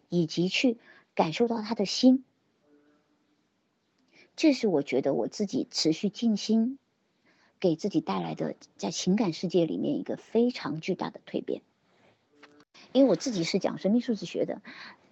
[0.09, 0.79] 以及去
[1.17, 2.25] 感受到他的心。
[4.37, 6.79] 这是我觉得我自己持续静心，
[7.59, 11.63] 给自己带来的在情感世界里面一个非常巨大的蜕变。
[12.93, 14.63] 因为我自己是讲生命数字学的，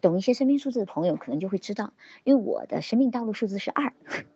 [0.01, 1.93] 懂一些生命数字的朋友可能就会知道，
[2.24, 3.93] 因为我的生命道路数字是二，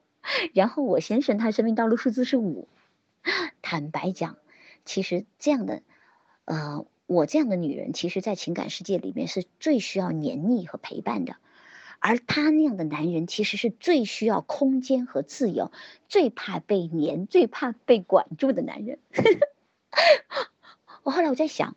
[0.54, 2.68] 然后我先生他生命道路数字是五。
[3.62, 4.36] 坦白讲，
[4.84, 5.82] 其实这样的，
[6.44, 11.36] 呃，我这样的女人，其实在情感世界里面是最需要黏腻和陪伴的，
[12.00, 15.70] 而他那样的男人，其实是最需要空间和自由，
[16.08, 18.98] 最怕被黏，最怕被管住的男人。
[21.04, 21.76] 我后来我在想。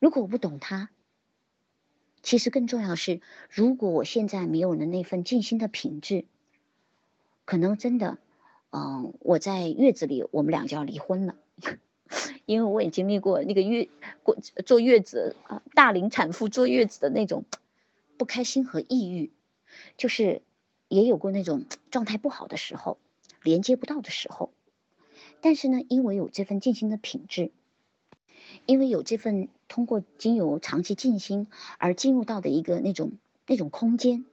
[0.00, 0.88] 如果我不懂他，
[2.22, 3.20] 其实更重要的是，
[3.50, 6.24] 如果我现在没有了那份静心的品质，
[7.44, 8.16] 可能真的，
[8.70, 11.36] 嗯，我在月子里，我们俩就要离婚了，
[12.46, 13.90] 因为我也经历过那个月
[14.22, 17.44] 过坐月子啊，大龄产妇坐月子的那种
[18.16, 19.30] 不开心和抑郁，
[19.98, 20.40] 就是
[20.88, 22.96] 也有过那种状态不好的时候，
[23.42, 24.50] 连接不到的时候，
[25.42, 27.52] 但是呢，因为有这份静心的品质。
[28.66, 31.46] 因为有这份通过经由长期静心
[31.78, 33.12] 而进入到的一个那种
[33.46, 34.26] 那种空间，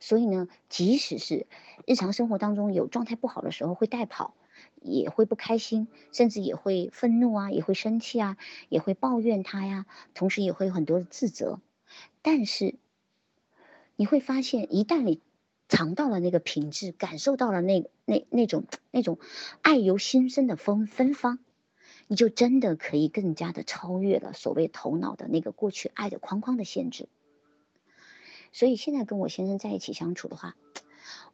[0.00, 1.46] 所以呢，即使是
[1.86, 4.34] 日常生活当中有状态不好的时候会带跑，
[4.82, 8.36] 也会不开心，甚至也会愤怒啊，也会生气啊，
[8.68, 11.60] 也会抱怨他呀，同时也会有很多的自责。
[12.20, 12.74] 但是，
[13.94, 15.20] 你会发现，一旦你
[15.68, 19.20] 尝到了那个品质，感受到了那那那种那种
[19.62, 21.38] 爱由心生的芬芬芳，
[22.06, 27.08] 你就真的可以更加的超越了所谓头脑的那个过去爱的框框的限制。
[28.52, 30.54] 所以现在跟我先生在一起相处的话，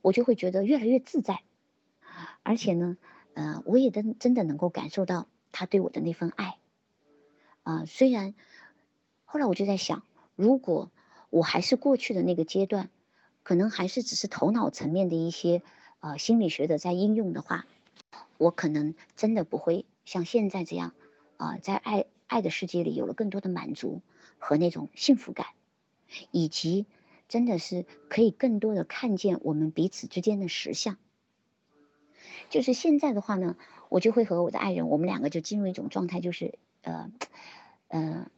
[0.00, 1.42] 我就会觉得越来越自在，
[2.42, 2.96] 而且呢，
[3.34, 6.56] 呃，我也真真的能够感受到他对我的那份爱。
[7.62, 8.34] 啊，虽然
[9.24, 10.02] 后来我就在想，
[10.34, 10.90] 如果
[11.28, 12.88] 我还是过去的那个阶段，
[13.42, 15.62] 可能还是只是头脑层面的一些
[16.00, 17.66] 呃心理学的在应用的话，
[18.38, 20.94] 我可能真的不会像现在这样
[21.36, 24.02] 啊，在爱爱的世界里有了更多的满足
[24.38, 25.46] 和那种幸福感，
[26.30, 26.86] 以及。
[27.28, 30.98] 真的是可以更多的看见我们彼此之间的实相。
[32.48, 33.56] 就是现在的话呢，
[33.88, 37.08] 我就会和我的爱人，我们两个就进入一种状态，就是呃，
[37.86, 38.28] 呃，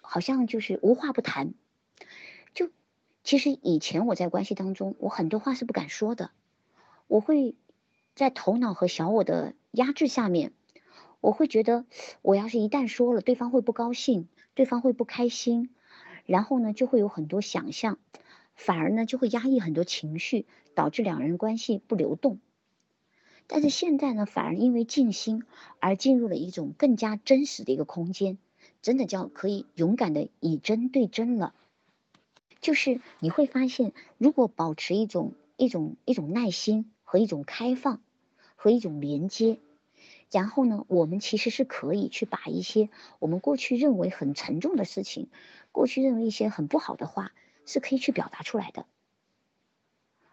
[0.00, 1.54] 好像就是无话不谈。
[2.52, 2.68] 就
[3.22, 6.32] 其实以前我在关系当中，我很多话是不敢说的，
[7.06, 7.54] 我会
[8.16, 10.52] 在头脑和小我的压制下面，
[11.22, 11.86] 我会觉得
[12.20, 15.70] 我要是一旦说了，对方会不高兴，对方会不开心，
[16.26, 17.98] 然后呢，就会有很多想象。
[18.56, 22.40] 反而呢，就会压抑很多情绪，导致两人关系不流动。
[23.46, 25.44] 但是现在呢，反而因为静心
[25.78, 28.36] 而进入了一种更加真实的一个空间，
[28.82, 31.54] 真的叫可以勇敢的以真对真了。
[32.60, 38.02] 就是你会发现，如果保持一种一种一种耐心和一种开放
[38.56, 39.60] 和一种连接，
[40.32, 45.28] 然后呢，我们其实是可以去把一些我们过去认为很沉重的事情，
[45.70, 47.30] 过去认为一些很不好的话。
[47.64, 48.86] 是可以去表达出来的，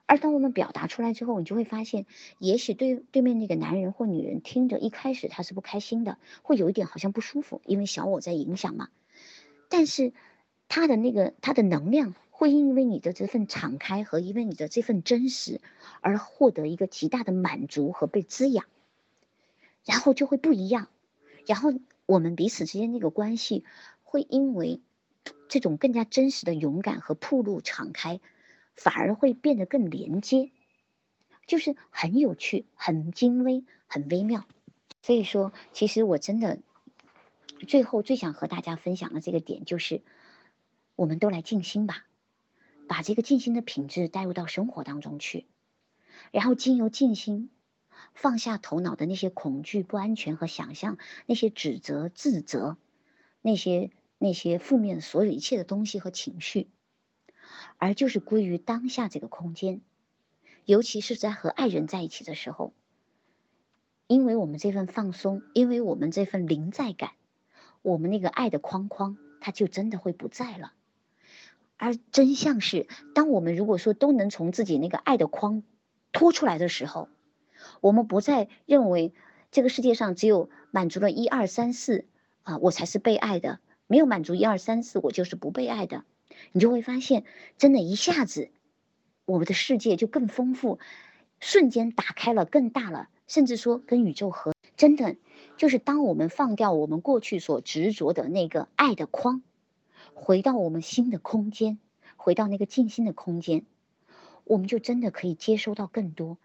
[0.07, 2.07] 而当我们表达出来之后，你就会发现，
[2.39, 8.89] 也许对对面那个男人或女人听着一开始他是不开心的，会有一点好像不舒服，因为小我在影响嘛。
[9.69, 10.11] 但是
[10.67, 15.61] 他的那个他的能量会因为你的这份敞开和因为你的这份真实
[16.01, 18.65] 而获得一个极大的满足和被滋养，
[19.86, 20.88] 然后就会不一样，
[21.45, 21.73] 然后
[22.05, 23.63] 我们彼此之间那个关系
[24.03, 24.82] 会因为。
[25.47, 28.19] 这种更加真实的勇敢和铺路敞开，
[28.75, 30.51] 反而会变得更连接，
[31.47, 34.45] 就是很有趣、很精微、很微妙。
[35.01, 36.59] 所以说，其实我真的
[37.67, 40.03] 最后最想和大家分享的这个点，就是
[40.95, 42.05] 我们都来静心吧，
[42.88, 45.47] 把这个静心的品质带入到生活当中去，
[46.32, 47.49] 然后经由静心，
[48.22, 52.78] 放下头脑的那些恐惧、不安全和想象，那些指责、自责，
[53.41, 53.91] 那些。
[54.22, 56.67] 那些负面所有一切的东西和情绪，
[57.78, 59.80] 而就是归于当下这个空间，
[60.65, 62.74] 尤其是在和爱人在一起的时候，
[64.07, 67.11] 因为我们这份放松，因为我们这份临在感，
[67.82, 70.74] 我们那个爱的框框，它就真的会不在了。
[71.78, 75.63] 而真相是，当我们如果说都能从自己那个爱的框
[76.11, 77.07] 拖出来的时候，
[77.82, 79.13] 我们不再认为
[79.51, 82.05] 这个世界上只有满足了一二三四
[82.43, 83.59] 啊，我才是被爱的。
[83.88, 86.03] 没有满足一二三四，我就是不被爱的。
[86.51, 87.25] 你就会发现，
[87.57, 88.51] 真的，一下子，
[89.25, 90.77] 我们的世界就更丰富，
[91.39, 94.53] 瞬间打开了，更大了，甚至说跟宇宙合。
[94.77, 95.15] 真的，
[95.57, 99.41] 就是当我们放掉我们过去所执着的那个爱的框，
[100.13, 101.80] 回到我们新的空间，
[102.15, 103.65] 回到那个静心的空间，
[104.43, 106.38] 我们就真的可以接收到更多，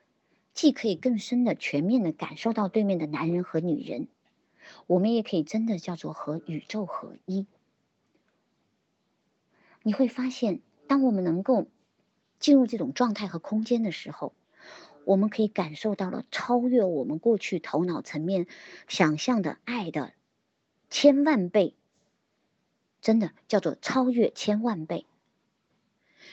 [0.54, 4.08] 既可以更深的、全面的感受到对面的男人和女人。
[4.86, 7.46] 我们也可以真的叫做和宇宙合一。
[9.82, 11.66] 你会发现，当我们能够
[12.38, 14.32] 进入这种状态和空间的时候，
[15.04, 18.46] 我们可以感受到了超越我们过去头脑层面
[18.88, 20.14] 想象的爱的
[20.88, 21.74] 千万倍，
[23.02, 25.04] 真的叫做超越千万倍。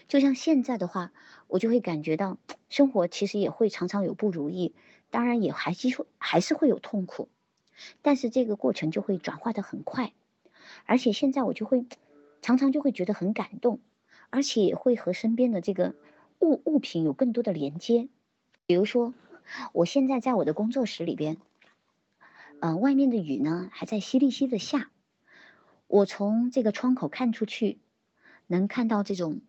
[0.07, 1.11] 就像现在的话，
[1.51, 2.37] 我就会感觉到
[2.69, 4.73] 生活其实也会常常有不如意，
[5.09, 7.27] 当然也还是会还是会有痛苦。
[8.01, 10.13] 但是这个过程就会转化的很快，
[10.85, 11.85] 而且现在我就会
[12.41, 13.81] 常常就会觉得很感动，
[14.29, 15.93] 而且也会和身边的这个
[16.39, 18.07] 物物品有更多的连接。
[18.65, 19.13] 比如说，
[19.73, 21.35] 我现在在我的工作室里边，
[22.61, 24.89] 呃，外面的雨呢还在淅沥淅的下，
[25.87, 27.79] 我从这个窗口看出去，
[28.47, 29.41] 能看到这种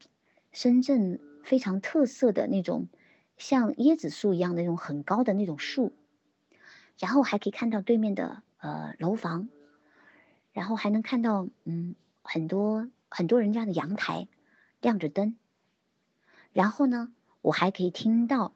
[0.51, 2.89] 深圳非常特色的那种
[3.37, 5.93] 像椰子树一样的那种很高的那种树。
[6.99, 9.49] 然后还可以看到对面的呃楼房，
[10.53, 14.29] 然后还能看到嗯很多很多人家的阳台
[14.81, 15.37] 亮着灯，
[16.53, 18.53] 然后呢我还可以听到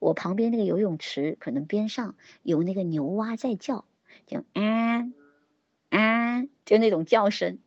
[0.00, 3.84] 我旁边那个游泳池可能边上有那个牛蛙在叫，
[4.26, 5.12] 就啊
[5.90, 7.58] 啊就那种叫声，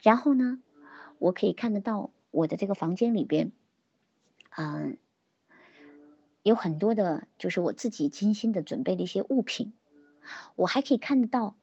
[0.00, 0.60] 然后呢
[1.18, 3.52] 我可以看得到我的这个房间里边，
[4.56, 4.98] 嗯，
[6.42, 9.72] 有很多的，就是我自己精心的准备的一些物品。
[10.56, 11.54] 我还可以看得到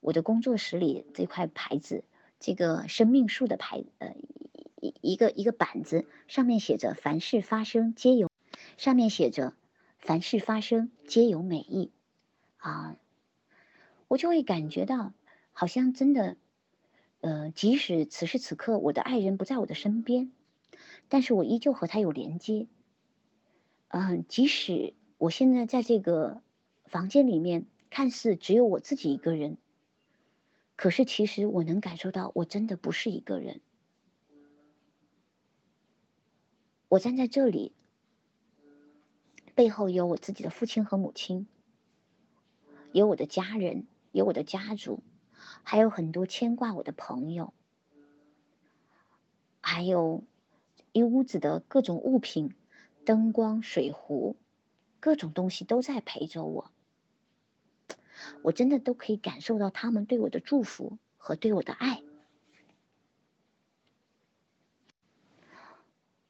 [0.00, 2.04] 我的工作室里这块牌子，
[2.40, 4.14] 这个生命树的牌，呃，
[4.82, 8.30] 一一个一个板子，上面写着“凡事发生皆有”，
[8.76, 9.54] 上面写着
[9.98, 11.90] “凡事发生皆有美意”，
[12.58, 12.96] 啊，
[14.08, 15.14] 我就会感觉到，
[15.52, 16.36] 好像真的，
[17.20, 20.32] 呃，即使此时此刻我的爱人不在我的身边，
[21.08, 22.66] 但是我依旧和他有连接。
[23.88, 26.42] 嗯，即使我现在在这个
[26.86, 27.66] 房间里面。
[27.90, 29.56] 看似只有我自己一个人，
[30.76, 33.62] 可是其实我能感受到，我真的不是一个人。
[36.90, 37.72] 我站在这里，
[39.54, 41.48] 背后有我自己的父亲和母亲，
[42.92, 45.02] 有我的家人，有我的家族，
[45.70, 47.52] 还有很多牵挂我的朋友，
[49.60, 50.24] 还有
[50.92, 52.54] 一屋子的各种物品、
[53.04, 54.36] 灯光、水壶，
[54.98, 56.70] 各种东西都在陪着我。
[58.40, 62.02] 我真的都可以感受到他们对我的祝福和对我的爱，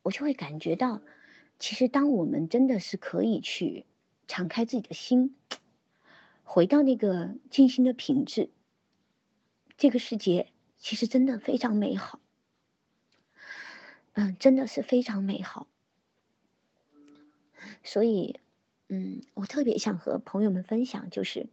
[0.02, 1.00] 我就会感觉到，
[1.60, 3.86] 其实当我们真的是可以去
[4.26, 5.36] 敞开自己的心，
[6.42, 8.50] 回到那个静心的品质，
[9.78, 10.48] 这个世界
[10.78, 12.20] 其实真的非常美好，
[14.12, 15.66] 嗯，真的是非常美好。
[17.82, 18.40] 所以，
[18.88, 21.46] 嗯，我特别想和朋友们分享，就是。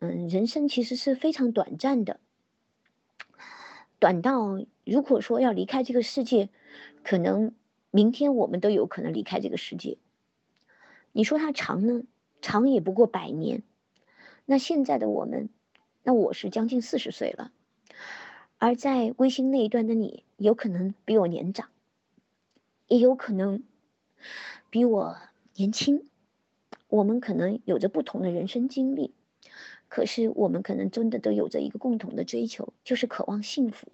[0.00, 2.20] 嗯，人生其实是非常短暂的，
[3.98, 6.50] 短到如果说要离开这个世界，
[7.02, 7.52] 可能
[7.90, 9.98] 明天我们都有可能离开这个世界。
[11.10, 12.02] 你说它长呢？
[12.40, 13.64] 长也不过百年。
[14.44, 15.48] 那现在的我们，
[16.08, 17.52] 那我是将近四十岁了，
[18.56, 21.68] 而在微信那一端的你，有可能比我年长，
[22.86, 23.62] 也有可能
[24.70, 25.18] 比我
[25.56, 26.08] 年轻。
[26.88, 29.12] 我们可能有着不同的人生经历。
[29.88, 33.88] 可是我们可能真的都有着一个共同的追求，就是渴望幸福。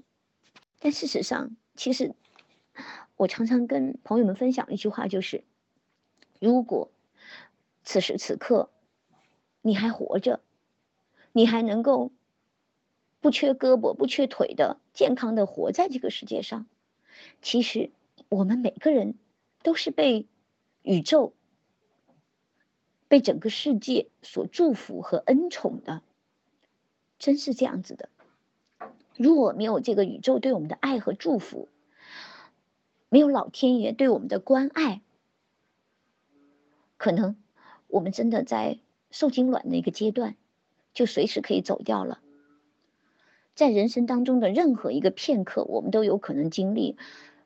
[0.78, 2.14] 但事实上，其实
[3.16, 5.42] 我常常跟朋友们分享一句话，就是：
[6.38, 6.92] 如果
[7.82, 8.70] 此时此刻
[9.62, 10.38] 你还活着，
[11.36, 12.12] 你还能够
[13.20, 16.66] 不缺胳膊不缺腿的健康的活在这个世界上，
[17.42, 17.90] 其实
[18.28, 19.16] 我们每个人
[19.62, 20.26] 都是被
[20.82, 21.34] 宇宙。
[23.06, 26.02] 被整个世界所祝福和恩宠的，
[27.18, 28.08] 真是这样子的。
[29.16, 31.68] 如果没有这个宇宙对我们的爱和祝福，
[33.08, 35.02] 没有老天爷对我们的关爱，
[36.96, 37.36] 可能
[37.86, 38.80] 我们真的在
[39.12, 40.34] 受精卵的一个阶段，
[40.94, 42.20] 就随时可以走掉了。
[43.54, 46.96] 在人生当中的任何一个片刻，我们都有可能经历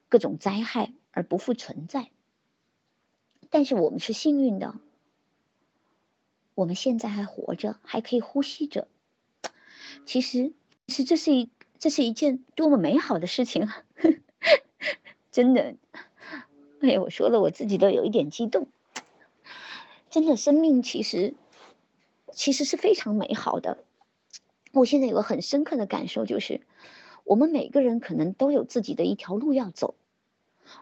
[0.08, 2.10] 各种灾害而不复存在。
[3.50, 4.74] 但是我们是幸运的。
[6.54, 8.88] 我们现在还活着，还可以呼吸着。
[10.06, 10.52] 其实，
[10.88, 13.84] 是这是一这是一件多么美好的事情啊！
[15.30, 15.76] 真的，
[16.80, 18.66] 哎呀，我说了，我自己都有一点激动。
[20.10, 21.34] 真的，生命其实
[22.32, 23.84] 其实是非常美好的。
[24.72, 26.60] 我现在有个很深刻的感受，就是
[27.24, 29.94] 我们每个人可能都有自己的一条路要走。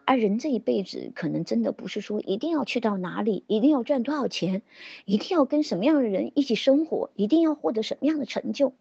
[0.05, 4.62] 而人这一辈子，可能真的不是说一定要去到哪里，一定要赚多少钱，
[5.05, 8.72] 一定要跟什么样的人一起生活，一定要获得什么样的成就。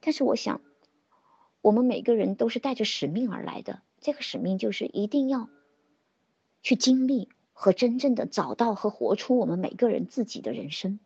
[0.00, 0.60] 但是我想，
[1.62, 3.80] 我们每个人都是带着使命而来的。
[4.00, 5.48] 这个使命就是一定要
[6.62, 11.00] 去经历和真正的找到和活出我们每个人自己的人生。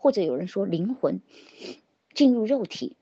[0.00, 1.20] 或者有人说，灵魂
[2.14, 2.96] 进入肉体，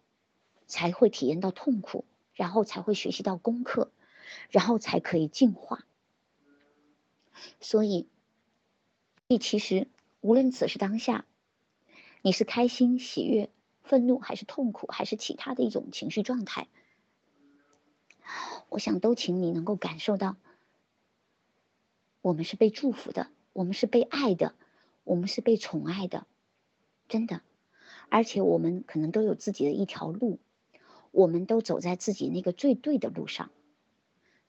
[0.66, 3.90] 才会体验到痛苦，然后才会学习到功课。
[4.50, 5.86] 然后才可以进化。
[7.60, 8.08] 所以，
[9.26, 9.88] 你其实
[10.20, 11.24] 无论此时当下，
[12.20, 13.48] 你是开心、喜悦、
[13.82, 16.68] 愤怒，还是痛苦，还是其他的一种情绪状态，
[18.68, 20.36] 我想都请你能够感受到，
[22.20, 24.54] 我们是被祝福的，我们是被爱的，
[25.04, 26.26] 我们是被宠爱的，
[27.08, 27.40] 真的。
[28.08, 30.38] 而且我们可能都有自己的一条路，
[31.10, 33.50] 我们都走在自己那个最对的路上。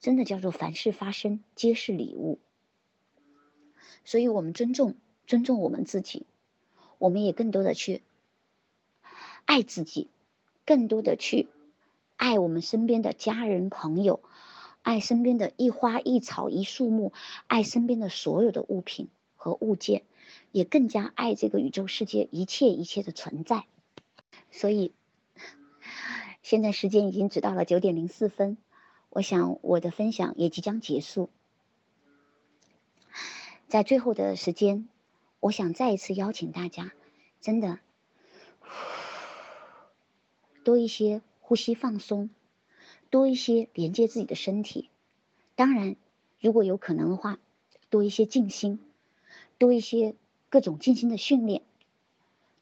[0.00, 2.38] 真的叫做凡事发生皆是礼物，
[4.02, 4.94] 所以我们尊重
[5.26, 6.24] 尊重我们自己，
[6.96, 8.02] 我们也更多的去
[9.44, 10.08] 爱自己，
[10.64, 11.48] 更多的去
[12.16, 14.22] 爱我们身边的家人朋友，
[14.80, 17.12] 爱身边的一花一草一树木，
[17.46, 20.04] 爱身边的所有的物品和物件，
[20.52, 23.64] 也更加爱这个宇宙世界一切一切的存在。
[24.50, 24.92] 所以，
[26.42, 28.58] 现在时间已经只到了九点零四分。
[29.10, 31.30] 我想我的分享也即将结束，
[33.66, 34.88] 在最后的时间，
[35.40, 36.92] 我想再一次邀请大家，
[37.40, 37.80] 真的
[40.62, 42.30] 多一些呼吸放松，
[43.10, 44.90] 多一些连接自己的身体。
[45.56, 45.96] 当然，
[46.38, 47.40] 如果有可能的话，
[47.88, 48.78] 多一些静心，
[49.58, 50.14] 多一些
[50.50, 51.62] 各种静心的训练，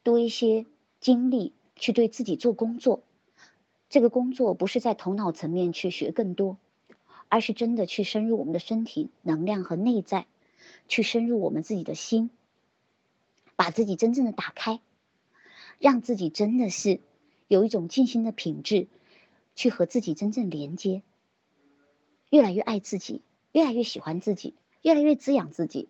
[0.03, 0.65] 多一些
[0.99, 3.01] 精力去对自己做工作。
[3.89, 6.57] 这个工作不是在头脑层面去学更多，
[7.27, 10.27] 而是真的去深入我们的身体能量和内在，
[10.87, 12.29] 去深入我们自己的心，
[13.55, 14.79] 把自己真正的打开，
[15.79, 16.99] 让自己真的是
[17.47, 18.87] 有一种静心的品质，
[19.55, 21.01] 去和自己真正连接，
[22.29, 25.89] 越来越爱自己，越来越喜欢自己，越来越滋养自己，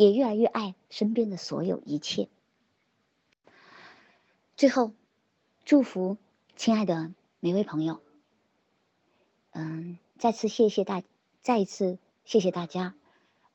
[0.00, 2.30] 也越来越爱身边的所有一切。
[4.56, 4.92] 最后，
[5.66, 6.16] 祝福
[6.56, 7.12] 亲爱的。
[7.38, 8.00] 每位朋友，
[9.50, 11.02] 嗯，再次谢谢大，
[11.42, 12.94] 再一次谢谢大家，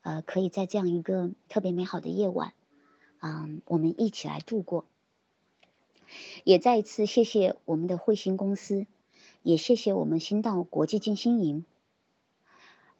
[0.02, 2.52] 呃，可以在这样一个特别美好的夜晚，
[3.20, 4.86] 嗯，我们一起来度过。
[6.44, 8.86] 也再一次谢谢我们的慧星公司，
[9.42, 11.64] 也谢谢我们新道国际静心营。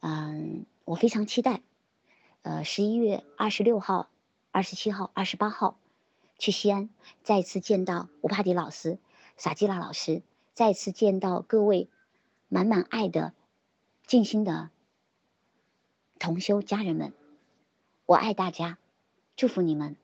[0.01, 1.61] 嗯，我非常期待，
[2.47, 4.07] 呃，十一月二十六号、
[4.51, 5.77] 二十七号、二十八号，
[6.39, 6.89] 去西安
[7.21, 8.99] 再次见到吴帕迪老师、
[9.35, 10.21] 萨基拉老师。
[10.53, 11.89] 再次见到各位
[12.47, 13.33] 满满爱的
[14.05, 14.69] 静心的
[16.19, 17.11] 同修家人们，
[18.05, 18.77] 我爱大家，
[19.35, 19.97] 祝福你们